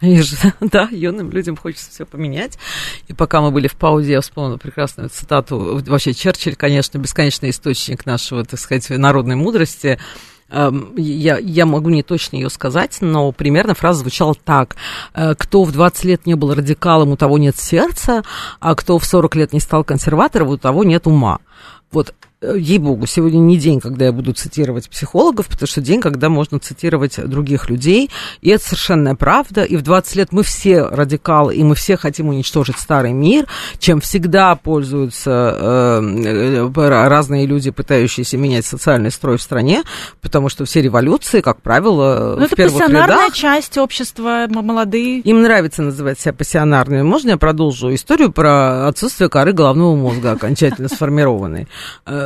[0.00, 2.58] Конечно, да, юным людям хочется все поменять.
[3.08, 5.82] И пока мы были в паузе, я вспомнила прекрасную цитату.
[5.86, 9.98] Вообще, Черчилль, конечно, бесконечный источник нашего, так сказать, народной мудрости.
[10.50, 14.76] Эм, я, я могу не точно ее сказать, но примерно фраза звучала так.
[15.14, 18.22] «Э, кто в 20 лет не был радикалом, у того нет сердца,
[18.58, 21.38] а кто в 40 лет не стал консерватором, у того нет ума.
[21.92, 26.58] Вот ей-богу, сегодня не день, когда я буду цитировать психологов, потому что день, когда можно
[26.58, 31.62] цитировать других людей, и это совершенная правда, и в 20 лет мы все радикалы, и
[31.62, 33.46] мы все хотим уничтожить старый мир,
[33.78, 39.82] чем всегда пользуются э, э разные люди, пытающиеся менять социальный строй в стране,
[40.22, 43.34] потому что все революции, как правило, Но в это первых пассионарная рядах...
[43.34, 45.20] часть общества, молодые.
[45.20, 47.02] Им нравится называть себя пассионарными.
[47.02, 51.68] Можно я продолжу историю про отсутствие коры головного мозга, окончательно сформированной?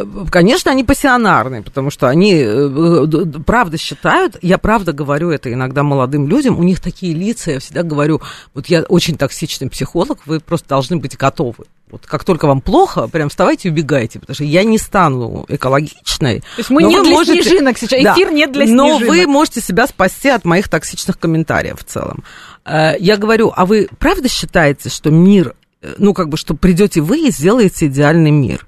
[0.05, 5.83] Э, конечно, они пассионарные, потому что они э, правда считают, я правда говорю это иногда
[5.83, 8.21] молодым людям, у них такие лица, я всегда говорю,
[8.55, 11.65] вот я очень токсичный психолог, вы просто должны быть готовы.
[11.91, 16.41] Вот как только вам плохо, прям вставайте и убегайте, потому что я не стану экологичной.
[16.41, 19.01] То есть мы не для можете, снежинок сейчас, да, эфир нет для снежинок.
[19.01, 22.25] Но вы можете себя спасти от моих токсичных комментариев в целом.
[22.65, 27.01] Э, я говорю, а вы правда считаете, что мир, э, ну как бы, что придете
[27.01, 28.67] вы и сделаете идеальный мир?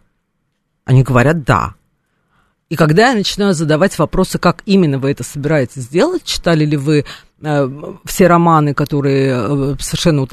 [0.86, 1.74] Они говорят «да».
[2.68, 7.04] И когда я начинаю задавать вопросы, как именно вы это собираетесь сделать, читали ли вы
[7.42, 7.68] Э,
[8.06, 10.26] все романы, которые э, совершенно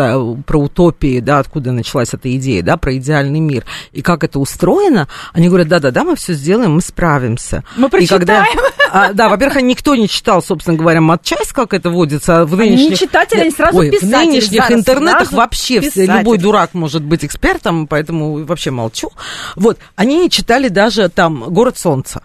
[0.44, 5.10] про утопии, да, откуда началась эта идея, да, про идеальный мир, и как это устроено,
[5.34, 7.66] они говорят, да-да-да, мы все сделаем, мы справимся.
[7.76, 8.22] Мы прочитаем.
[8.22, 8.46] И когда,
[8.96, 12.46] а, да, во-первых, никто не читал, собственно говоря, матчасть, как это водится.
[12.46, 14.08] В нынешних, они не читатели, они сразу ой, писатели.
[14.08, 19.10] В нынешних Зараз, интернетах вообще все, любой дурак может быть экспертом, поэтому вообще молчу.
[19.56, 22.22] Вот, они не читали даже там «Город солнца»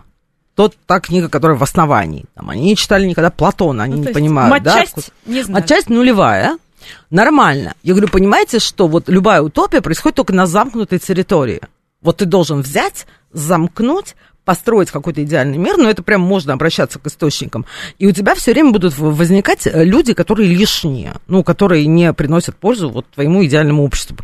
[0.55, 2.25] тот, та книга, которая в основании.
[2.35, 4.51] Там, они не читали никогда Платона, они ну, не понимают.
[4.51, 5.33] Матчасть, да?
[5.33, 5.63] не знаю.
[5.63, 6.59] Матчасть нулевая.
[7.11, 7.75] Нормально.
[7.83, 11.61] Я говорю, понимаете, что вот любая утопия происходит только на замкнутой территории.
[12.03, 14.17] Вот ты должен взять, замкнуть,
[14.49, 17.67] построить какой-то идеальный мир, но это прям можно обращаться к источникам.
[17.99, 22.57] И у тебя все время будут возникать э, люди, которые лишние, ну, которые не приносят
[22.57, 24.17] пользу вот твоему идеальному обществу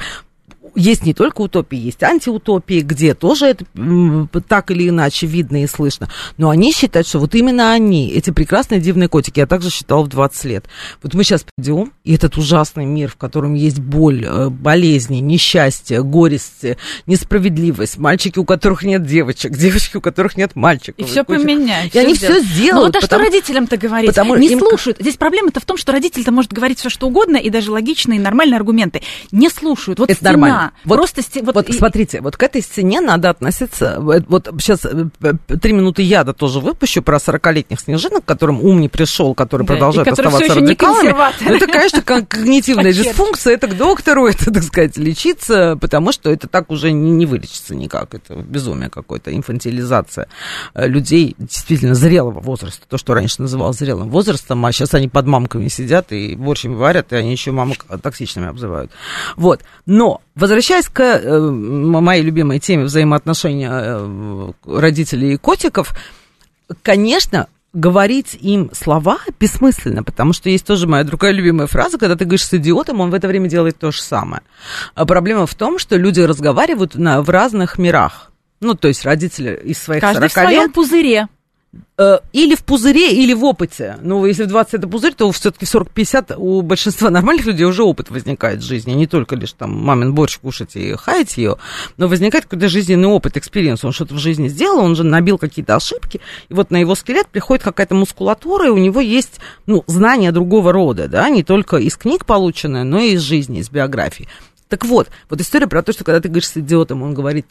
[0.75, 3.65] есть не только утопии, есть антиутопии, где тоже это
[4.49, 6.09] так или иначе видно и слышно.
[6.37, 10.09] Но они считают, что вот именно они, эти прекрасные дивные котики, я также считала в
[10.09, 10.65] 20 лет.
[11.03, 16.03] Вот мы сейчас придем, и этот ужасный мир, в котором есть боль, э, болезни, несчастье,
[16.03, 20.99] горести, несправедливость, мальчики, у которых нет девочек, девочки, у которых нет мальчиков.
[20.99, 21.95] И все поменяют.
[21.95, 22.75] И они все сделают.
[22.75, 24.11] Ну вот а что родителям-то говорить?
[24.11, 24.59] Потому не им...
[24.59, 24.99] слушают.
[25.01, 28.57] Здесь проблема-то в том, что родитель-то может говорить все что угодно, и даже логичные, нормальные
[28.57, 29.03] аргументы.
[29.31, 29.99] Не слушают.
[29.99, 30.33] Вот это стена.
[30.33, 30.73] нормально стена.
[30.85, 31.73] Вот, Просто вот, вот и...
[31.73, 33.97] смотрите, вот к этой стене надо относиться.
[34.01, 34.87] Вот сейчас
[35.61, 40.09] три минуты яда тоже выпущу про 40-летних снежинок, которым ум не пришел, которые да, продолжают
[40.09, 41.15] оставаться радикалами.
[41.41, 43.55] Ну, это, конечно, когнитивная дисфункция.
[43.55, 47.75] Это к доктору, это, так сказать, лечиться, потому что это так уже не, не вылечится
[47.75, 48.15] никак.
[48.15, 50.29] Это безумие какое-то, инфантилизация
[50.75, 52.87] э, людей действительно зрелого возраста.
[52.89, 56.77] То, что раньше называлось зрелым возрастом, а сейчас они под мамками сидят и борщ им
[56.77, 58.91] варят, и они еще мамок токсичными обзывают.
[59.37, 59.63] Вот.
[59.87, 65.95] Но, возвращаясь к э, моей любимой теме взаимоотношения э, родителей и котиков,
[66.83, 72.25] конечно, говорить им слова бессмысленно, потому что есть тоже моя другая любимая фраза, когда ты
[72.25, 74.43] говоришь с идиотом, он в это время делает то же самое.
[74.95, 78.31] А проблема в том, что люди разговаривают на, в разных мирах.
[78.61, 80.73] Ну, то есть родители из своих Каждый 40 в своем лет.
[80.73, 81.29] пузыре.
[81.97, 83.99] Э, или в пузыре, или в опыте.
[84.03, 87.85] Ну, если в 20 это пузырь, то все-таки в 40-50 у большинства нормальных людей уже
[87.85, 88.93] опыт возникает в жизни.
[88.93, 91.57] Не только лишь там мамин борщ кушать и хаять ее,
[91.97, 93.85] но возникает какой-то жизненный опыт, experience.
[93.85, 97.29] Он что-то в жизни сделал, он же набил какие-то ошибки, и вот на его скелет
[97.29, 101.97] приходит какая-то мускулатура, и у него есть, ну, знания другого рода, да, не только из
[101.97, 104.29] книг полученные, но и из жизни, из биографии.
[104.69, 107.47] Так вот, вот история про то, что когда ты говоришь с идиотом, он говорит,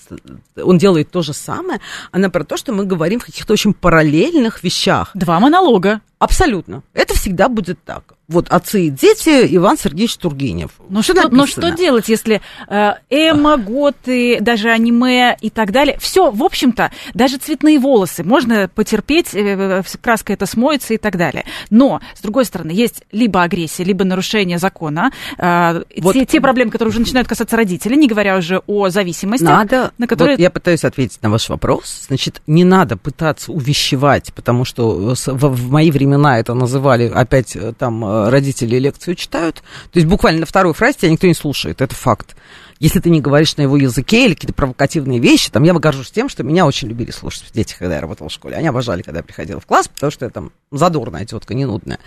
[0.56, 1.80] он делает то же самое,
[2.12, 5.12] она про то, что мы говорим в каких-то очень параллельных вещах.
[5.14, 6.02] Два монолога.
[6.24, 6.84] Абсолютно.
[6.94, 8.14] Это всегда будет так.
[8.30, 10.72] Вот отцы и дети Иван Сергеевич Тургенев.
[10.88, 16.32] Ну что, ну что делать, если э, эмо, готы, даже аниме и так далее, все,
[16.32, 21.44] в общем-то, даже цветные волосы можно потерпеть, э, краска это смоется и так далее.
[21.70, 26.14] Но, с другой стороны, есть либо агрессия, либо нарушение закона, э, вот.
[26.14, 29.44] те, те проблемы, которые уже начинают касаться родителей, не говоря уже о зависимости.
[29.44, 30.38] Надо, на которые...
[30.38, 35.48] вот я пытаюсь ответить на ваш вопрос, значит, не надо пытаться увещевать, потому что в,
[35.50, 39.58] в мои времена времена это называли, опять э, там э, родители лекцию читают.
[39.92, 42.36] То есть буквально на второй фразе тебя никто не слушает, это факт
[42.84, 46.28] если ты не говоришь на его языке или какие-то провокативные вещи, там, я горжусь тем,
[46.28, 48.58] что меня очень любили слушать дети, когда я работала в школе.
[48.58, 52.00] Они обожали, когда я приходила в класс, потому что я там задорная тетка, не нудная.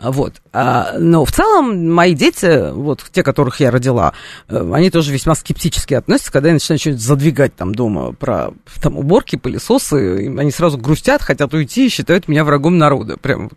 [0.00, 0.42] Вот.
[0.52, 4.14] А, но в целом мои дети, вот те, которых я родила,
[4.48, 8.50] э, они тоже весьма скептически относятся, когда я начинаю что-нибудь задвигать там дома про
[8.82, 13.16] там, уборки, пылесосы, они сразу грустят, хотят уйти и считают меня врагом народа.
[13.16, 13.50] Прям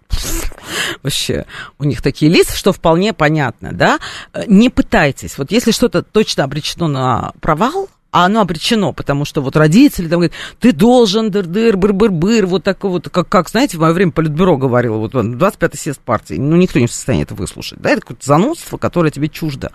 [1.03, 1.45] вообще
[1.77, 3.99] у них такие лица, что вполне понятно, да.
[4.47, 5.37] Не пытайтесь.
[5.37, 10.19] Вот если что-то точно обречено на провал, а оно обречено, потому что вот родители там
[10.19, 14.57] говорят, ты должен дыр-дыр, быр-быр-быр, вот такой вот, как, как, знаете, в мое время Политбюро
[14.57, 18.25] говорило, вот 25-й съезд партии, ну, никто не в состоянии это выслушать, да, это какое-то
[18.25, 19.71] занудство, которое тебе чуждо.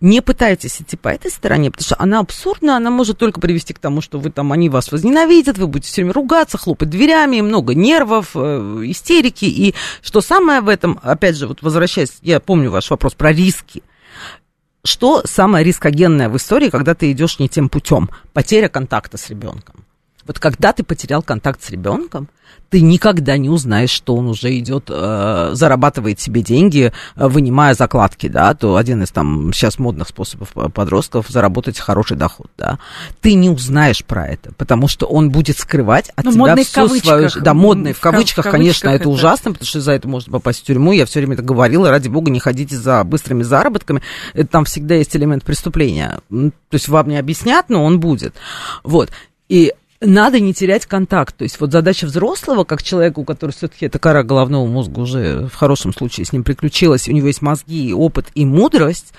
[0.00, 3.78] Не пытайтесь идти по этой стороне, потому что она абсурдна, она может только привести к
[3.78, 7.74] тому, что вы там, они вас возненавидят, вы будете все время ругаться, хлопать дверями, много
[7.74, 12.88] нервов, э, истерики, и что самое в этом, опять же, вот возвращаясь, я помню ваш
[12.90, 13.82] вопрос про риски,
[14.88, 18.10] что самое рискогенное в истории, когда ты идешь не тем путем?
[18.32, 19.84] Потеря контакта с ребенком.
[20.28, 22.28] Вот когда ты потерял контакт с ребенком,
[22.70, 28.28] ты никогда не узнаешь, что он уже идет, э, зарабатывает себе деньги, э, вынимая закладки,
[28.28, 32.78] да, то один из там сейчас модных способов подростков заработать хороший доход, да.
[33.22, 37.30] Ты не узнаешь про это, потому что он будет скрывать от ну, тебя всю свою...
[37.40, 40.60] Да, модный в кавычках, в конечно, это, это ужасно, потому что за это можно попасть
[40.60, 40.92] в тюрьму.
[40.92, 44.02] Я все время это говорила, ради бога, не ходите за быстрыми заработками.
[44.34, 46.20] Это там всегда есть элемент преступления.
[46.28, 48.34] То есть вам не объяснят, но он будет.
[48.84, 49.10] Вот.
[49.48, 51.36] И надо не терять контакт.
[51.36, 55.46] То есть вот задача взрослого, как человека, у которого все-таки эта кора головного мозга уже
[55.46, 59.12] в хорошем случае с ним приключилась, у него есть мозги, опыт и мудрость,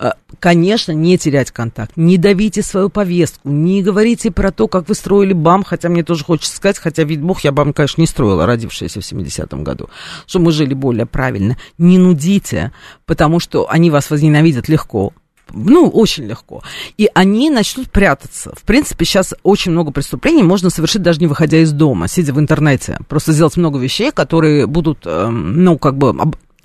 [0.00, 1.92] э, конечно, не терять контакт.
[1.96, 6.24] Не давите свою повестку, не говорите про то, как вы строили БАМ, хотя мне тоже
[6.24, 9.88] хочется сказать, хотя, вид бог, я БАМ, конечно, не строила, родившаяся в 70-м году,
[10.26, 11.56] что мы жили более правильно.
[11.78, 12.72] Не нудите,
[13.06, 15.12] потому что они вас возненавидят легко,
[15.52, 16.62] ну, очень легко.
[16.96, 18.52] И они начнут прятаться.
[18.56, 22.40] В принципе, сейчас очень много преступлений можно совершить даже не выходя из дома, сидя в
[22.40, 22.98] интернете.
[23.08, 26.14] Просто сделать много вещей, которые будут, э, ну, как бы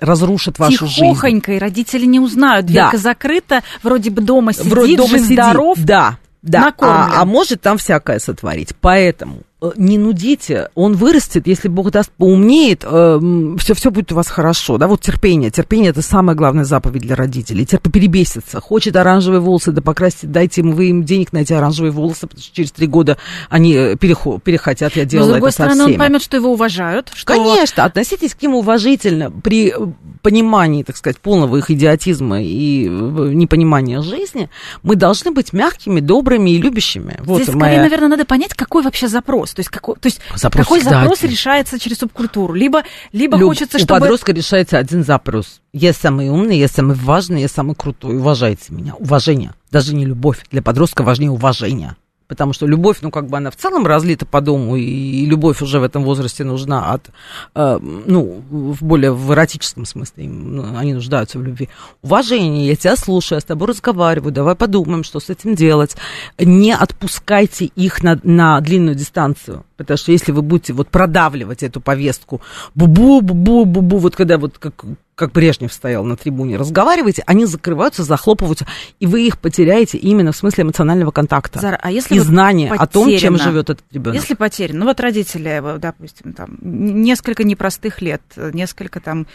[0.00, 1.00] разрушат вашу жизнь.
[1.00, 2.66] Тихохонько, и родители не узнают.
[2.66, 2.98] Дверка да.
[2.98, 5.34] закрыта, вроде бы дома сидит, вроде дома жив, сидит.
[5.34, 5.78] здоров.
[5.78, 6.74] Да, да.
[6.80, 8.74] А, а может там всякое сотворить.
[8.80, 9.42] Поэтому
[9.76, 13.20] не нудите, он вырастет, если Бог даст, поумнеет, э,
[13.58, 17.14] все, все будет у вас хорошо, да, вот терпение, терпение это самая главная заповедь для
[17.14, 21.52] родителей, терпи перебесится, хочет оранжевые волосы, да покрасьте, дайте им, вы им денег на эти
[21.52, 23.18] оранжевые волосы, потому что через три года
[23.50, 25.94] они э, перехо, перехотят, я делала Но, с другой это стороны, со всеми.
[25.94, 27.10] он поймет, что его уважают.
[27.14, 27.34] Что...
[27.34, 29.74] Конечно, относитесь к ним уважительно, при
[30.22, 34.48] понимании, так сказать, полного их идиотизма и непонимания жизни,
[34.82, 37.16] мы должны быть мягкими, добрыми и любящими.
[37.20, 37.72] Вот Здесь, моя...
[37.72, 39.54] скорее, наверное, надо понять, какой вообще запрос запрос.
[39.54, 42.54] То есть, какой, то есть запрос какой запрос решается через субкультуру?
[42.54, 42.82] Либо,
[43.12, 43.96] либо Люб, хочется, чтобы...
[43.96, 45.60] У подростка решается один запрос.
[45.72, 48.16] Я самый умный, я самый важный, я самый крутой.
[48.16, 48.94] Уважайте меня.
[48.98, 49.52] Уважение.
[49.70, 50.44] Даже не любовь.
[50.50, 51.96] Для подростка важнее уважение
[52.30, 55.80] потому что любовь, ну, как бы она в целом разлита по дому, и любовь уже
[55.80, 57.10] в этом возрасте нужна от,
[57.56, 61.68] э, ну, в более в эротическом смысле, ну, они нуждаются в любви.
[62.02, 65.96] Уважение, я тебя слушаю, я с тобой разговариваю, давай подумаем, что с этим делать.
[66.38, 71.80] Не отпускайте их на, на длинную дистанцию, потому что если вы будете вот продавливать эту
[71.80, 72.42] повестку,
[72.74, 78.02] бу-бу, бу-бу, бу-бу, вот когда вот как как Брежнев стоял на трибуне, разговариваете, они закрываются,
[78.04, 78.66] захлопываются,
[79.00, 81.60] и вы их потеряете именно в смысле эмоционального контакта.
[81.60, 84.18] Зара, а если и вот знания потеряно, о том, чем живет этот ребенок.
[84.18, 89.26] Если потерян, ну вот родители, допустим, там несколько непростых лет, несколько там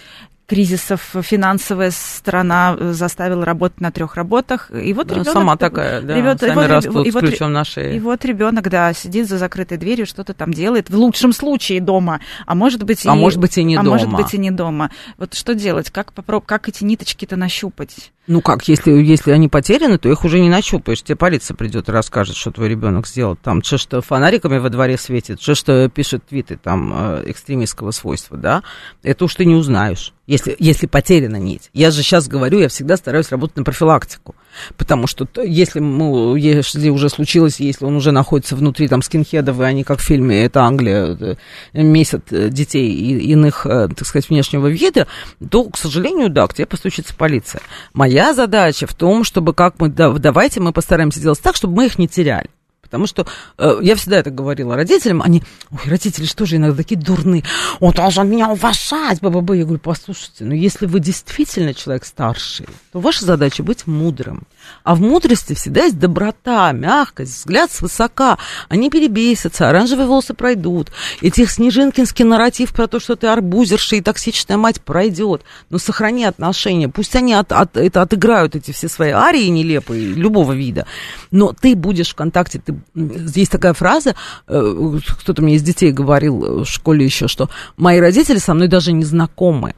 [0.48, 4.70] кризисов финансовая сторона заставила работать на трех работах.
[4.72, 7.54] И вот да, ребенок сама такая, да, ребят, сами вот, растут и с вот, ключом
[7.54, 7.96] на шее.
[7.96, 12.20] И вот ребенок, да, сидит за закрытой дверью, что-то там делает, в лучшем случае дома,
[12.46, 13.91] а может быть и, а может быть и не а дома.
[13.91, 14.91] может быть и не дома.
[15.18, 15.89] Вот что делать?
[15.89, 16.46] Как, попроб...
[16.46, 18.12] как эти ниточки-то нащупать?
[18.28, 21.04] Ну как, если, если они потеряны, то их уже не нащупаешь.
[21.04, 23.36] Тебе полиция придет и расскажет, что твой ребенок сделал.
[23.36, 28.36] Там, что что фонариками во дворе светит, что что пишет твиты там э, экстремистского свойства,
[28.36, 28.64] да,
[29.04, 31.69] это уж ты не узнаешь, если, если потеряна нить.
[31.73, 34.36] Я же сейчас говорю, я всегда стараюсь работать на профилактику.
[34.78, 39.63] Потому что если, мы, если уже случилось, если он уже находится внутри там скинхедов, и
[39.63, 41.36] они, как в фильме «Это Англия», э,
[41.73, 45.07] месят э, детей иных, так сказать, внешнего вида,
[45.49, 47.61] то, к сожалению, да, к тебе постучится полиция.
[47.93, 51.86] Моя задача в том, чтобы как мы, да, давайте мы постараемся сделать так, чтобы мы
[51.88, 52.49] их не теряли.
[52.96, 53.28] Потому что
[53.58, 57.43] э, я всегда это говорила родителям, они, ой, родители что же иногда такие дурные,
[57.82, 62.68] он должен меня уважать, б, б, Я говорю, послушайте, ну если вы действительно человек старший,
[62.93, 64.43] то ваша задача быть мудрым.
[64.84, 68.38] А в мудрости всегда есть доброта, мягкость, взгляд свысока.
[68.70, 70.91] Они перебесятся, оранжевые волосы пройдут.
[71.22, 75.43] Этих снежинкинский нарратив про то, что ты арбузерша и токсичная мать пройдет.
[75.70, 76.89] Но сохрани отношения.
[76.89, 80.86] Пусть они от, от, это отыграют эти все свои арии нелепые, любого вида.
[81.32, 82.62] Но ты будешь в контакте.
[82.64, 84.15] Ты, есть такая фраза,
[84.47, 88.91] э, кто-то мне из детей говорил в школе еще, что мои родители со мной даже
[88.91, 89.73] не знакомы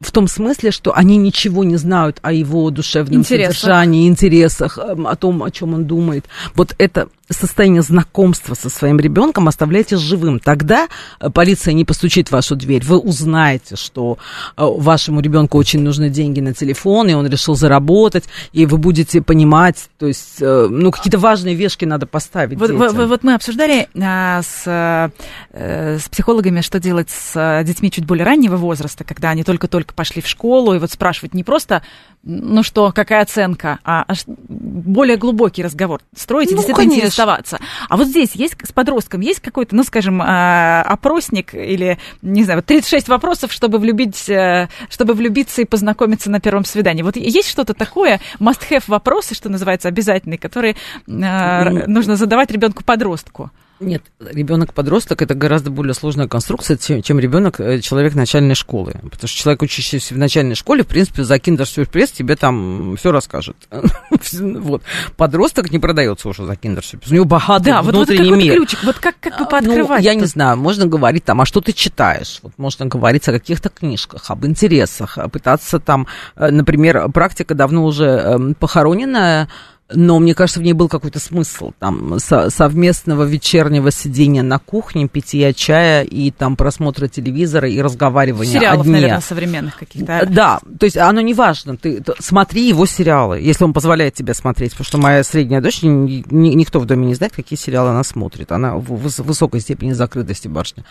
[0.00, 3.56] в том смысле, что они ничего не знают о его душевном интересах.
[3.56, 6.26] содержании, интересах, эм, о том, о чем он думает.
[6.54, 10.38] Вот это состояние знакомства со своим ребенком оставляйте живым.
[10.38, 10.88] Тогда
[11.20, 12.84] э, полиция не постучит в вашу дверь.
[12.84, 14.18] Вы узнаете, что
[14.56, 19.22] э, вашему ребенку очень нужны деньги на телефон, и он решил заработать, и вы будете
[19.22, 22.58] понимать, то есть, э, ну, какие-то важные вешки надо поставить.
[22.58, 25.10] Вот, вот, вот мы обсуждали а, с,
[25.52, 30.26] с психологами, что делать с детьми чуть более раннего возраста, когда они только-только пошли в
[30.26, 31.82] школу, и вот спрашивать не просто
[32.24, 37.00] ну что, какая оценка, а, а более глубокий разговор строите, ну, действительно конечно.
[37.06, 37.58] интересоваться.
[37.88, 42.62] А вот здесь есть с подростком есть какой-то, ну, скажем, а, опросник или, не знаю,
[42.62, 47.02] 36 вопросов, чтобы влюбить, э, чтобы влюбиться и познакомиться на первом свидании.
[47.02, 53.50] Вот есть что-то такое, must-have вопросы, что называется, обязательные, которые ну, нужно задавать ребенку-подростку?
[53.84, 58.92] Нет, ребенок-подросток это гораздо более сложная конструкция, чем, ребенок э, человек начальной школы.
[58.92, 63.56] Потому что человек, учащийся в начальной школе, в принципе, за киндер-сюрприз тебе там все расскажет.
[64.40, 64.82] вот.
[65.16, 67.10] Подросток не продается уже за киндер-сюрприз.
[67.10, 68.56] У него богатый да, внутренний вот, вот мир.
[68.56, 70.00] ключик, вот как, как бы пооткрывать?
[70.00, 72.40] Ну, я не знаю, можно говорить там, а что ты читаешь?
[72.42, 76.06] Вот можно говорить о каких-то книжках, об интересах, пытаться там,
[76.36, 79.48] э, например, практика давно уже эм, похороненная,
[79.92, 85.08] но мне кажется, в ней был какой-то смысл там со- совместного вечернего сидения на кухне,
[85.08, 88.92] питья чая и там просмотра телевизора и разговаривания Сериалов, о дне.
[88.94, 90.26] наверное, современных каких-то.
[90.28, 94.70] Да, то есть оно не важно, ты смотри его сериалы, если он позволяет тебе смотреть,
[94.72, 98.04] потому что моя средняя дочь, ни, ни, никто в доме не знает, какие сериалы она
[98.04, 100.84] смотрит, она в, в высокой степени закрытости барышня.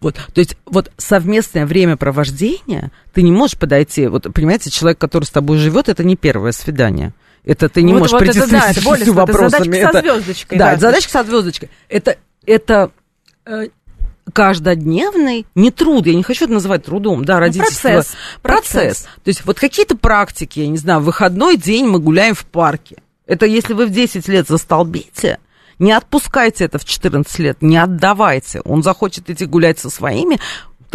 [0.00, 5.30] Вот, то есть вот совместное времяпровождение, ты не можешь подойти, вот понимаете, человек, который с
[5.30, 7.12] тобой живет, это не первое свидание.
[7.46, 9.76] Это ты не вот, можешь вот прийти это, да, это более, вопросами.
[9.76, 10.58] Это задачка со звездочкой.
[10.58, 11.70] Да, да, задачка со звездочкой.
[11.88, 12.90] Это, это
[13.44, 13.68] э,
[14.32, 17.88] каждодневный, не труд, я не хочу это называть трудом, да, ну, родительство.
[17.88, 18.72] процесс, процесс.
[18.72, 19.02] Процесс.
[19.02, 22.96] То есть вот какие-то практики, я не знаю, в выходной день мы гуляем в парке.
[23.26, 25.38] Это если вы в 10 лет застолбите,
[25.78, 28.60] не отпускайте это в 14 лет, не отдавайте.
[28.62, 30.38] Он захочет идти гулять со своими,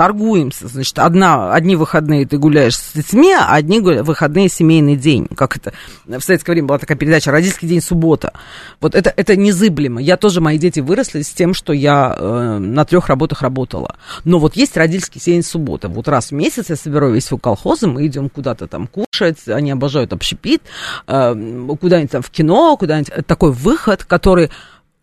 [0.02, 0.68] торгуемся.
[0.68, 5.28] Значит, одна, одни выходные ты гуляешь с детьми, а одни выходные семейный день.
[5.28, 5.74] Как это
[6.08, 8.34] в советское время была такая передача «Родительский день суббота».
[8.80, 10.02] Вот это, это незыблемо.
[10.02, 13.96] Я тоже, мои дети выросли с тем, что я э, на трех работах работала.
[14.24, 15.88] Но вот есть родительский день суббота.
[15.88, 19.70] Вот раз в месяц я собираю весь свой колхоз, мы идем куда-то там кушать, они
[19.70, 20.64] обожают общепит,
[21.06, 21.36] э,
[21.80, 23.28] куда-нибудь там в кино, куда-нибудь.
[23.28, 24.50] Такой выход, который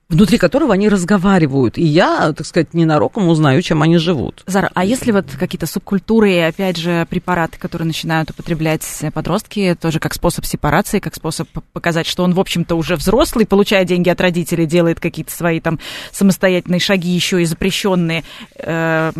[0.08, 1.76] внутри которого они разговаривают.
[1.76, 4.42] И я, так сказать, ненароком узнаю, чем они живут.
[4.46, 10.00] Зара, а если вот какие-то субкультуры и, опять же, препараты, которые начинают употреблять подростки, тоже
[10.00, 14.20] как способ сепарации, как способ показать, что он, в общем-то, уже взрослый, получая деньги от
[14.20, 15.78] родителей, делает какие-то свои там
[16.10, 18.24] самостоятельные шаги, еще и запрещенные,
[18.56, 19.12] э,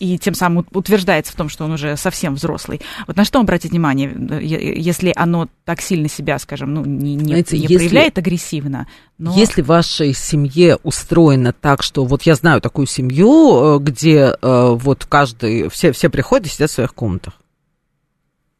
[0.00, 2.80] и тем самым утверждается в том, что он уже совсем взрослый.
[3.06, 7.56] Вот на что обратить внимание, если оно так сильно себя, скажем, ну, не, не, Знаете,
[7.56, 8.88] не если, проявляет агрессивно?
[9.22, 9.32] Но...
[9.36, 14.70] Если в вашей семье устроено так, что вот я знаю такую семью, э, где э,
[14.72, 17.34] вот каждый, все, все приходят и сидят в своих комнатах.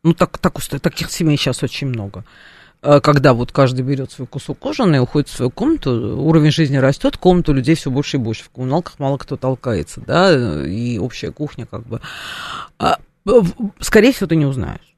[0.04, 2.24] Ну, так, так, таких семей сейчас очень много.
[2.80, 6.76] Э, когда вот каждый берет свой кусок кожаный и уходит в свою комнату, уровень жизни
[6.76, 8.44] растет, комнату людей все больше и больше.
[8.44, 12.00] В коммуналках мало кто толкается, да, и общая кухня как бы.
[12.78, 13.00] А,
[13.80, 14.91] скорее всего, ты не узнаешь.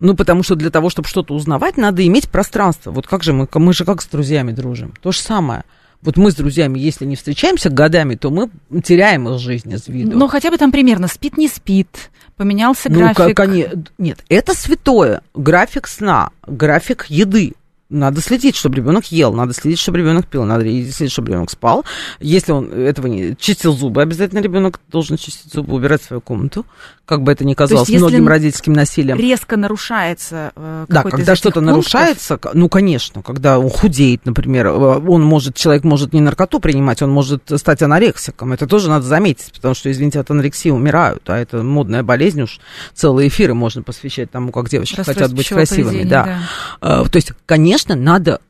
[0.00, 2.90] Ну, потому что для того, чтобы что-то узнавать, надо иметь пространство.
[2.90, 4.94] Вот как же мы, мы же как с друзьями дружим.
[5.02, 5.64] То же самое.
[6.02, 8.48] Вот мы с друзьями, если не встречаемся годами, то мы
[8.82, 10.16] теряем их жизнь из виду.
[10.16, 13.18] Ну, хотя бы там примерно спит, не спит, поменялся ну, график.
[13.18, 13.68] Ну, как они...
[13.98, 15.20] Нет, это святое.
[15.34, 17.52] График сна, график еды.
[17.90, 21.84] Надо следить, чтобы ребенок ел, надо следить, чтобы ребенок пил, надо следить, чтобы ребенок спал.
[22.20, 26.64] Если он этого не чистил зубы, обязательно ребенок должен чистить зубы, убирать свою комнату,
[27.04, 29.18] как бы это ни казалось есть, многим родительским насилием.
[29.18, 30.52] Резко нарушается.
[30.54, 35.82] Э, да, когда что-то нарушается, ну конечно, когда он худеет, например, э, он может, человек
[35.82, 38.52] может не наркоту принимать, он может стать анорексиком.
[38.52, 42.60] Это тоже надо заметить, потому что, извините, от анорексии умирают, а это модная болезнь уж
[42.94, 46.38] целые эфиры можно посвящать тому, как девочки хотят быть красивыми, да.
[46.80, 47.02] да.
[47.02, 48.40] Э, то есть, конечно конечно, надо,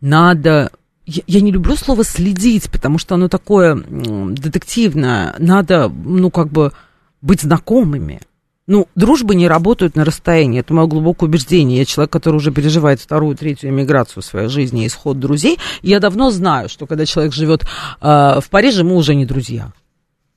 [0.00, 0.70] надо
[1.06, 5.34] я, я не люблю слово следить, потому что оно такое детективное.
[5.38, 6.72] Надо, ну, как бы
[7.22, 8.20] быть знакомыми.
[8.66, 11.78] Ну, дружбы не работают на расстоянии, это мое глубокое убеждение.
[11.78, 15.58] Я человек, который уже переживает вторую, третью эмиграцию в своей жизни, исход друзей.
[15.80, 17.66] И я давно знаю, что когда человек живет э,
[18.02, 19.72] в Париже, мы уже не друзья.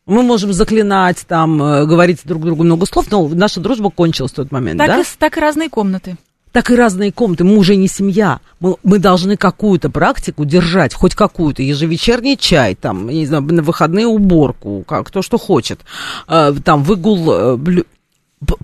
[0.05, 4.36] Мы можем заклинать, там, э, говорить друг другу много слов, но наша дружба кончилась в
[4.36, 5.01] тот момент, так да?
[5.01, 6.15] И, так и разные комнаты
[6.52, 7.43] так и разные комнаты.
[7.43, 8.39] Мы уже не семья.
[8.60, 11.64] Мы, мы должны какую-то практику держать, хоть какую-то.
[11.64, 15.80] Ежевечерний чай, там, не знаю, на выходные уборку, как, кто что хочет.
[16.28, 17.32] Э, там выгул...
[17.32, 17.86] Э, блю...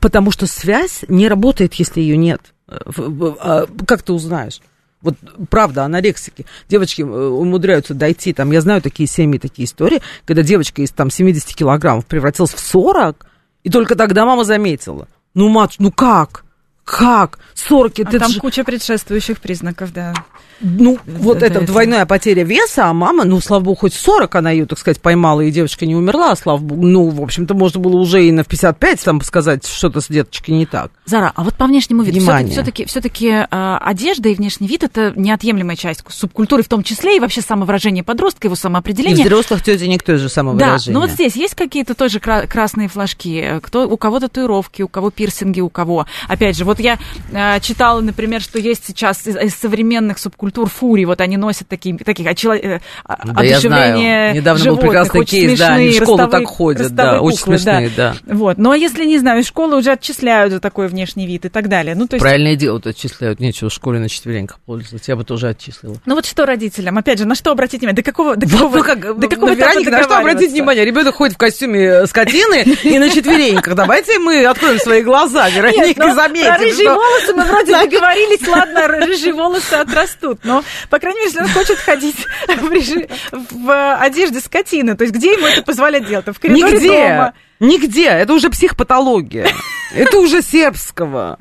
[0.01, 2.41] Потому что связь не работает, если ее нет.
[2.67, 4.61] Э, как ты узнаешь?
[5.01, 5.15] Вот
[5.49, 6.45] правда, анорексики.
[6.67, 11.09] Девочки э, умудряются дойти, там, я знаю такие семьи, такие истории, когда девочка из там
[11.09, 13.25] 70 килограммов превратилась в 40,
[13.63, 15.07] и только тогда мама заметила.
[15.33, 16.43] Ну, мать, ну как?
[16.87, 17.37] Как?
[17.53, 18.39] 40 а там же...
[18.39, 20.13] куча предшествующих признаков, да.
[20.61, 24.51] Ну, вот это, это двойная потеря веса, а мама, ну, слава богу, хоть 40 она
[24.51, 26.81] ее, так сказать, поймала, и девочка не умерла, слава богу.
[26.81, 30.65] Ну, в общем-то, можно было уже и на 55 там сказать, что-то с деточкой не
[30.65, 30.91] так.
[31.05, 35.75] Зара, а вот по внешнему виду, все-таки, все-таки э, одежда и внешний вид это неотъемлемая
[35.75, 39.25] часть субкультуры, в том числе и вообще самовыражение подростка, его самоопределение.
[39.25, 40.93] И взрослых тетенек тоже самовыражение.
[40.93, 45.11] Да, ну вот здесь есть какие-то тоже красные флажки, кто, у кого татуировки, у кого
[45.11, 46.07] пирсинги, у кого.
[46.27, 46.99] Опять же, вот я
[47.31, 51.67] э, читала, например, что есть сейчас из, из современных субкультур культур фури, вот они носят
[51.67, 52.53] такие, таких очело...
[52.53, 56.95] Э, да, одушевление Недавно животных, был прекрасный кейс, да, они в школу ростовые, так ходят,
[56.95, 58.15] да, куклы, очень смешные, да.
[58.23, 58.33] да.
[58.33, 61.67] Вот, но если, не знаю, из школы уже отчисляют за такой внешний вид и так
[61.67, 61.95] далее.
[61.95, 62.21] Ну, то есть...
[62.21, 65.97] Правильное дело, отчисляют, нечего в школе на четвереньках пользоваться, я бы тоже отчислила.
[66.05, 68.83] Ну вот что родителям, опять же, на что обратить внимание, до какого, до какого, ну,
[68.83, 72.63] как, до ну, какого Вероника, на что обратить внимание, ребенок ходит в костюме э, скотины
[72.83, 77.71] и на четвереньках, давайте мы откроем свои глаза, Вероника, и заметим, рыжие волосы мы вроде
[77.71, 82.17] договорились, ладно, рыжие волосы отрастут, но, по крайней мере, если он хочет ходить
[83.51, 86.25] в, одежде скотины, то есть где ему это позволять делать?
[86.27, 86.87] В коридоре Нигде.
[86.87, 87.33] дома?
[87.59, 88.07] Нигде.
[88.07, 89.47] Это уже психопатология.
[89.93, 91.39] Это уже сербского.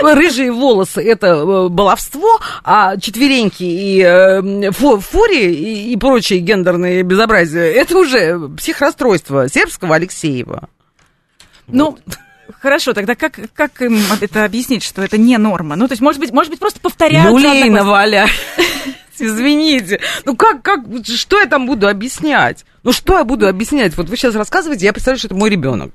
[0.00, 7.64] Рыжие волосы– это э, баловство, а четвереньки и э, фури и, и прочие гендерные безобразия–
[7.74, 10.68] это уже психрасстройство сербского Алексеева.
[11.66, 12.18] Ну, вот.
[12.60, 15.76] Хорошо, тогда как, как им это объяснить, что это не норма?
[15.76, 17.30] Ну, то есть, может быть, может быть просто повторяют...
[17.30, 18.28] Нулей Валя.
[19.18, 20.00] Извините.
[20.24, 22.64] Ну, как, как, что я там буду объяснять?
[22.82, 23.96] Ну, что я буду объяснять?
[23.96, 25.92] Вот вы сейчас рассказываете, я представляю, что это мой ребенок.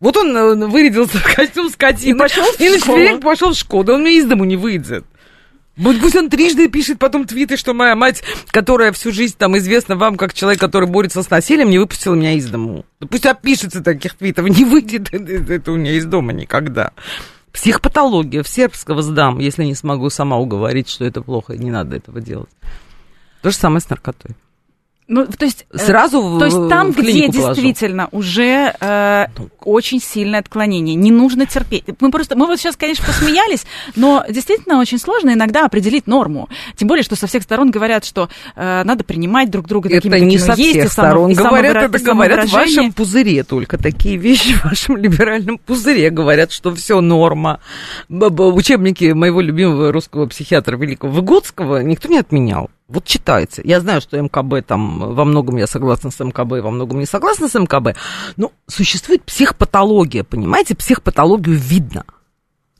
[0.00, 2.16] Вот он э, вырядился в костюм скотины.
[2.16, 2.98] И пошел в школу.
[2.98, 3.84] И пошел в школу.
[3.84, 5.04] Да он мне из дому не выйдет.
[5.76, 10.16] Пусть он трижды пишет потом твиты, что моя мать, которая всю жизнь там известна вам
[10.16, 12.84] как человек, который борется с насилием, не выпустила меня из дому.
[13.10, 16.92] Пусть опишется таких твитов, не выйдет это у меня из дома никогда.
[17.52, 21.96] Психопатология в сербского сдам, если не смогу сама уговорить, что это плохо, и не надо
[21.96, 22.50] этого делать.
[23.42, 24.36] То же самое с наркотой.
[25.12, 27.32] Ну, то есть э, Сразу То есть там, в где положу.
[27.32, 29.26] действительно уже э,
[29.60, 31.84] очень сильное отклонение, не нужно терпеть.
[32.00, 36.48] Мы просто, мы вот сейчас, конечно, посмеялись, но действительно очень сложно иногда определить норму.
[36.76, 40.24] Тем более, что со всех сторон говорят, что э, надо принимать друг друга такими, Это
[40.24, 43.76] не какими со есть, всех само- сторон и говорят, это говорят в вашем пузыре только
[43.76, 47.60] такие вещи в вашем либеральном пузыре говорят, что все норма.
[48.08, 52.70] Учебники моего любимого русского психиатра великого Выгодского никто не отменял.
[52.92, 53.62] Вот читайте.
[53.64, 57.48] Я знаю, что МКБ там во многом я согласна с МКБ, во многом не согласна
[57.48, 57.96] с МКБ.
[58.36, 60.74] Но существует психопатология, понимаете?
[60.74, 62.04] Психопатологию видно.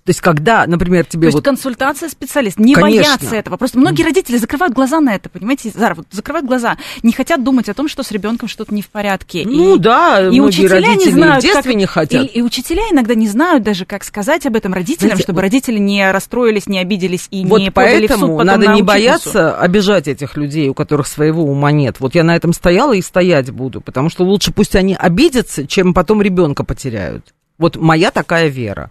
[0.04, 1.44] То есть, когда, например, То тебе есть вот...
[1.44, 2.60] консультация специалиста.
[2.60, 3.04] Не Конечно.
[3.12, 3.56] боятся этого.
[3.56, 7.68] Просто многие родители закрывают глаза на это, понимаете, Зара, вот закрывают глаза, не хотят думать
[7.68, 9.44] о том, что с ребенком что-то не в порядке.
[9.46, 12.24] Ну И- да, и учителя родители не знают, в детстве как- не хотят.
[12.24, 15.78] И, и учителя иногда не знают даже, как сказать об этом родителям, Знаете, чтобы родители
[15.78, 18.84] не расстроились, не обиделись и Вот не подали в суд поэтому надо на не учительницу.
[18.86, 21.96] бояться обижать этих людей, у которых своего ума нет.
[22.00, 25.94] Вот я на этом стояла и стоять буду, потому что лучше пусть они обидятся, чем
[25.94, 27.32] потом ребенка потеряют.
[27.58, 28.90] Вот моя такая вера.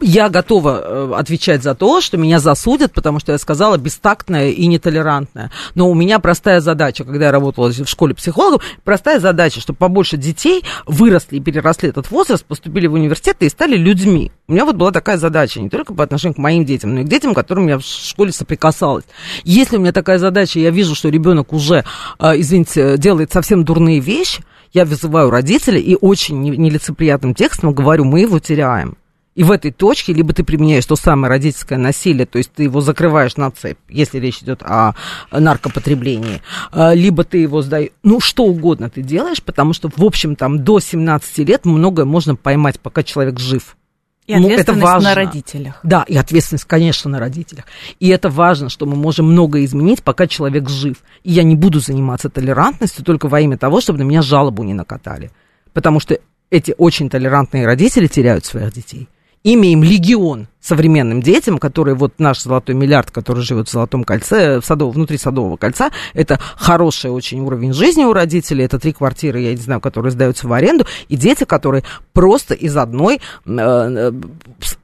[0.00, 4.66] Я готова э, отвечать за то, что меня засудят, потому что я сказала бестактная и
[4.66, 5.50] нетолерантная.
[5.74, 10.16] Но у меня простая задача, когда я работала в школе психологов, простая задача, чтобы побольше
[10.16, 14.32] детей выросли и переросли этот возраст, поступили в университеты и стали людьми.
[14.48, 17.04] У меня вот была такая задача, не только по отношению к моим детям, но и
[17.04, 19.04] к детям, которым я в школе соприкасалась.
[19.44, 21.84] Если у меня такая задача, я вижу, что ребенок уже,
[22.18, 28.04] э, извините, делает совсем дурные вещи, я вызываю родителей и очень не- нелицеприятным текстом говорю,
[28.04, 28.96] мы его теряем.
[29.40, 32.82] И в этой точке либо ты применяешь то самое родительское насилие, то есть ты его
[32.82, 34.92] закрываешь на цепь, если речь идет о
[35.32, 40.36] наркопотреблении, а, либо ты его сдаешь, ну что угодно ты делаешь, потому что, в общем,
[40.36, 43.78] там до 17 лет многое можно поймать, пока человек жив.
[44.26, 45.14] И Ну, это ответственность на важно.
[45.14, 45.80] родителях.
[45.84, 47.64] Да, и ответственность, конечно, на родителях.
[47.98, 50.98] И это важно, что мы можем многое изменить, пока человек жив.
[51.24, 54.74] И я не буду заниматься толерантностью только во имя того, чтобы на меня жалобу не
[54.74, 55.30] накатали.
[55.72, 56.18] Потому что
[56.50, 59.08] эти очень толерантные родители теряют своих детей.
[59.42, 64.64] Имеем легион современным детям, которые вот наш золотой миллиард, который живет в Золотом кольце, в
[64.66, 69.50] садов, внутри Садового кольца, это хороший очень уровень жизни у родителей, это три квартиры, я
[69.52, 74.12] не знаю, которые сдаются в аренду, и дети, которые просто из одной, э,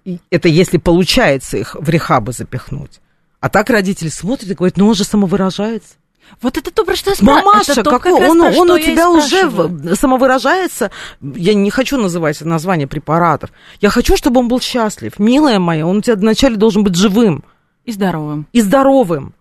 [0.06, 3.00] э, это если получается их в рехабы запихнуть.
[3.40, 5.96] А так родители смотрят и говорят, ну он же самовыражается.
[6.42, 7.44] Вот это то, про что я спрашиваю.
[7.46, 10.90] Мамаша, это какой, как раз он, про он у тебя уже в- самовыражается.
[11.20, 13.50] Я не хочу называть название препаратов.
[13.80, 15.18] Я хочу, чтобы он был счастлив.
[15.18, 17.42] Милая моя, он у тебя вначале должен быть живым
[17.84, 18.46] И здоровым.
[18.52, 19.34] и здоровым.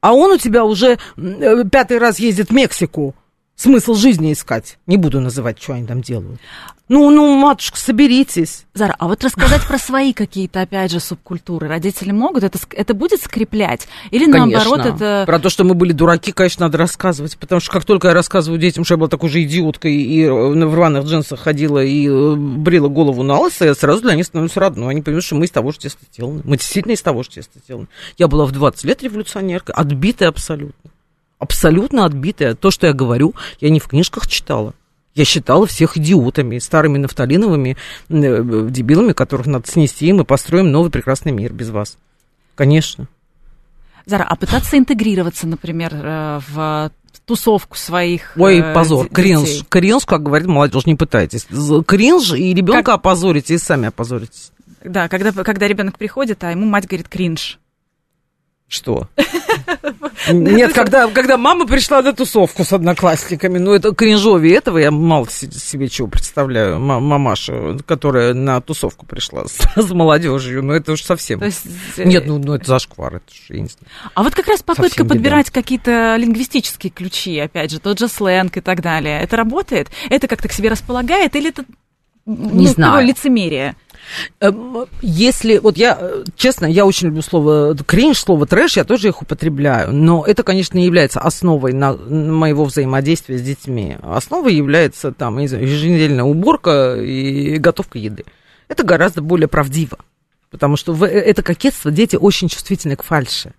[0.00, 3.14] А он у тебя уже э, пятый раз ездит в Мексику.
[3.60, 4.78] Смысл жизни искать.
[4.86, 6.40] Не буду называть, что они там делают.
[6.88, 8.64] Ну, ну, матушка, соберитесь.
[8.72, 12.42] Зара, а вот рассказать про свои какие-то, опять же, субкультуры родители могут?
[12.42, 13.86] Это, это будет скреплять?
[14.12, 14.96] Или наоборот, Конечно.
[14.96, 15.24] это...
[15.26, 17.36] Про то, что мы были дураки, конечно, надо рассказывать.
[17.36, 20.32] Потому что как только я рассказываю детям, что я была такой же идиоткой и э,
[20.32, 24.56] в рваных джинсах ходила и э, брила голову на лысо, я сразу для них становлюсь
[24.56, 24.92] родной.
[24.92, 26.40] Они понимают, что мы из того же теста сделаны.
[26.44, 27.88] Мы действительно из того же теста сделаны.
[28.16, 30.90] Я была в 20 лет революционеркой, отбитая абсолютно.
[31.40, 32.54] Абсолютно отбитая.
[32.54, 34.74] То, что я говорю, я не в книжках читала.
[35.14, 37.76] Я считала всех идиотами, старыми нафталиновыми
[38.10, 41.98] э, дебилами, которых надо снести, и мы построим новый прекрасный мир без вас.
[42.54, 43.08] Конечно.
[44.06, 46.92] Зара, а пытаться интегрироваться, например, э, в
[47.24, 49.48] тусовку своих Ой, э, позор, д- кринж.
[49.48, 49.66] детей?
[49.68, 51.46] Кринж, как говорит молодежь, не пытайтесь.
[51.86, 54.52] Кринж и ребенка опозорите, и сами опозоритесь.
[54.84, 57.58] Да, когда, когда ребенок приходит, а ему мать говорит кринж.
[58.70, 59.08] Что?
[60.30, 65.26] Нет, когда, когда мама пришла на тусовку с одноклассниками, ну это кринжовее этого, я мало
[65.28, 66.78] се- себе чего представляю.
[66.78, 71.42] Ма- Мамаша, которая на тусовку пришла с, с молодежью, ну это уж совсем.
[71.42, 71.64] Есть,
[71.96, 73.86] э, Нет, ну, ну это зашквар, это же, я не знаю.
[74.14, 75.14] А вот как раз попытка Совсем беда.
[75.16, 79.20] подбирать какие-то лингвистические ключи, опять же, тот же сленг и так далее.
[79.20, 79.88] Это работает?
[80.10, 81.64] Это как-то к себе располагает или это
[82.24, 82.92] Не ну, знаю.
[82.92, 83.74] такое лицемерие?
[84.40, 89.08] Эм, Если, вот я, э, честно, я очень люблю слово кринж, слово трэш, я тоже
[89.08, 93.96] их употребляю, но это, конечно, не является основой на, моего взаимодействия с детьми.
[94.02, 98.24] Основой является там, еженедельная уборка и готовка еды.
[98.68, 99.98] Это гораздо более правдиво,
[100.50, 103.52] потому что э, это кокетство, дети очень чувствительны к фальше.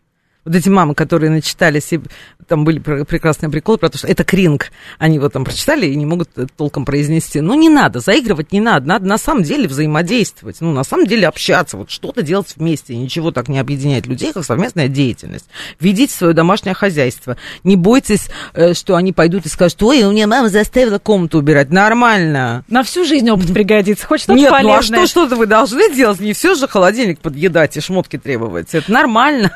[0.44, 2.00] Вот эти мамы, которые начитались, и
[2.48, 4.72] там были пр- прекрасные приколы про то, что это кринг.
[4.98, 7.42] Они вот там прочитали и не могут э, толком произнести.
[7.42, 8.88] Ну, не надо, заигрывать не надо.
[8.88, 10.58] Надо на самом деле взаимодействовать.
[10.60, 12.96] Ну, на самом деле общаться, вот что-то делать вместе.
[12.96, 15.46] Ничего так не объединяет людей, как совместная деятельность.
[15.80, 17.38] Ведите свое домашнее хозяйство.
[17.64, 21.70] Не бойтесь, э, что они пойдут и скажут, ой, у меня мама заставила комнату убирать.
[21.70, 22.66] Нормально.
[22.68, 24.08] На всю жизнь опыт пригодится.
[24.08, 25.00] Хоть что-то Нет, ну а полезное.
[25.06, 26.20] что, что-то вы должны делать?
[26.20, 28.74] Не все же холодильник подъедать и шмотки требовать.
[28.74, 29.52] Это нормально.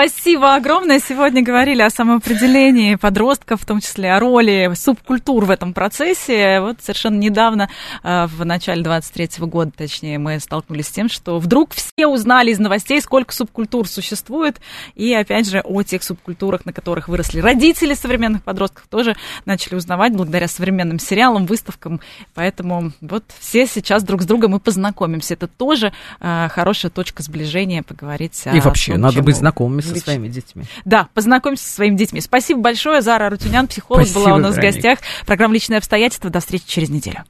[0.00, 1.00] Спасибо огромное.
[1.00, 6.60] Сегодня говорили о самоопределении подростков, в том числе о роли субкультур в этом процессе.
[6.60, 7.68] Вот совершенно недавно,
[8.04, 12.60] э, в начале 23 года, точнее, мы столкнулись с тем, что вдруг все узнали из
[12.60, 14.60] новостей, сколько субкультур существует.
[14.94, 20.12] И, опять же, о тех субкультурах, на которых выросли родители современных подростков, тоже начали узнавать
[20.12, 22.00] благодаря современным сериалам, выставкам.
[22.34, 25.34] Поэтому вот все сейчас друг с другом и познакомимся.
[25.34, 28.44] Это тоже э, хорошая точка сближения поговорить.
[28.46, 30.64] И вообще, том, надо быть знакомыми со своими детьми.
[30.84, 32.20] Да, познакомимся со своими детьми.
[32.20, 33.00] Спасибо большое.
[33.00, 34.72] Зара Рутюнян, психолог, Спасибо, была у нас Вероник.
[34.72, 34.98] в гостях.
[35.26, 36.30] Программа «Личные обстоятельства».
[36.30, 37.24] До встречи через неделю.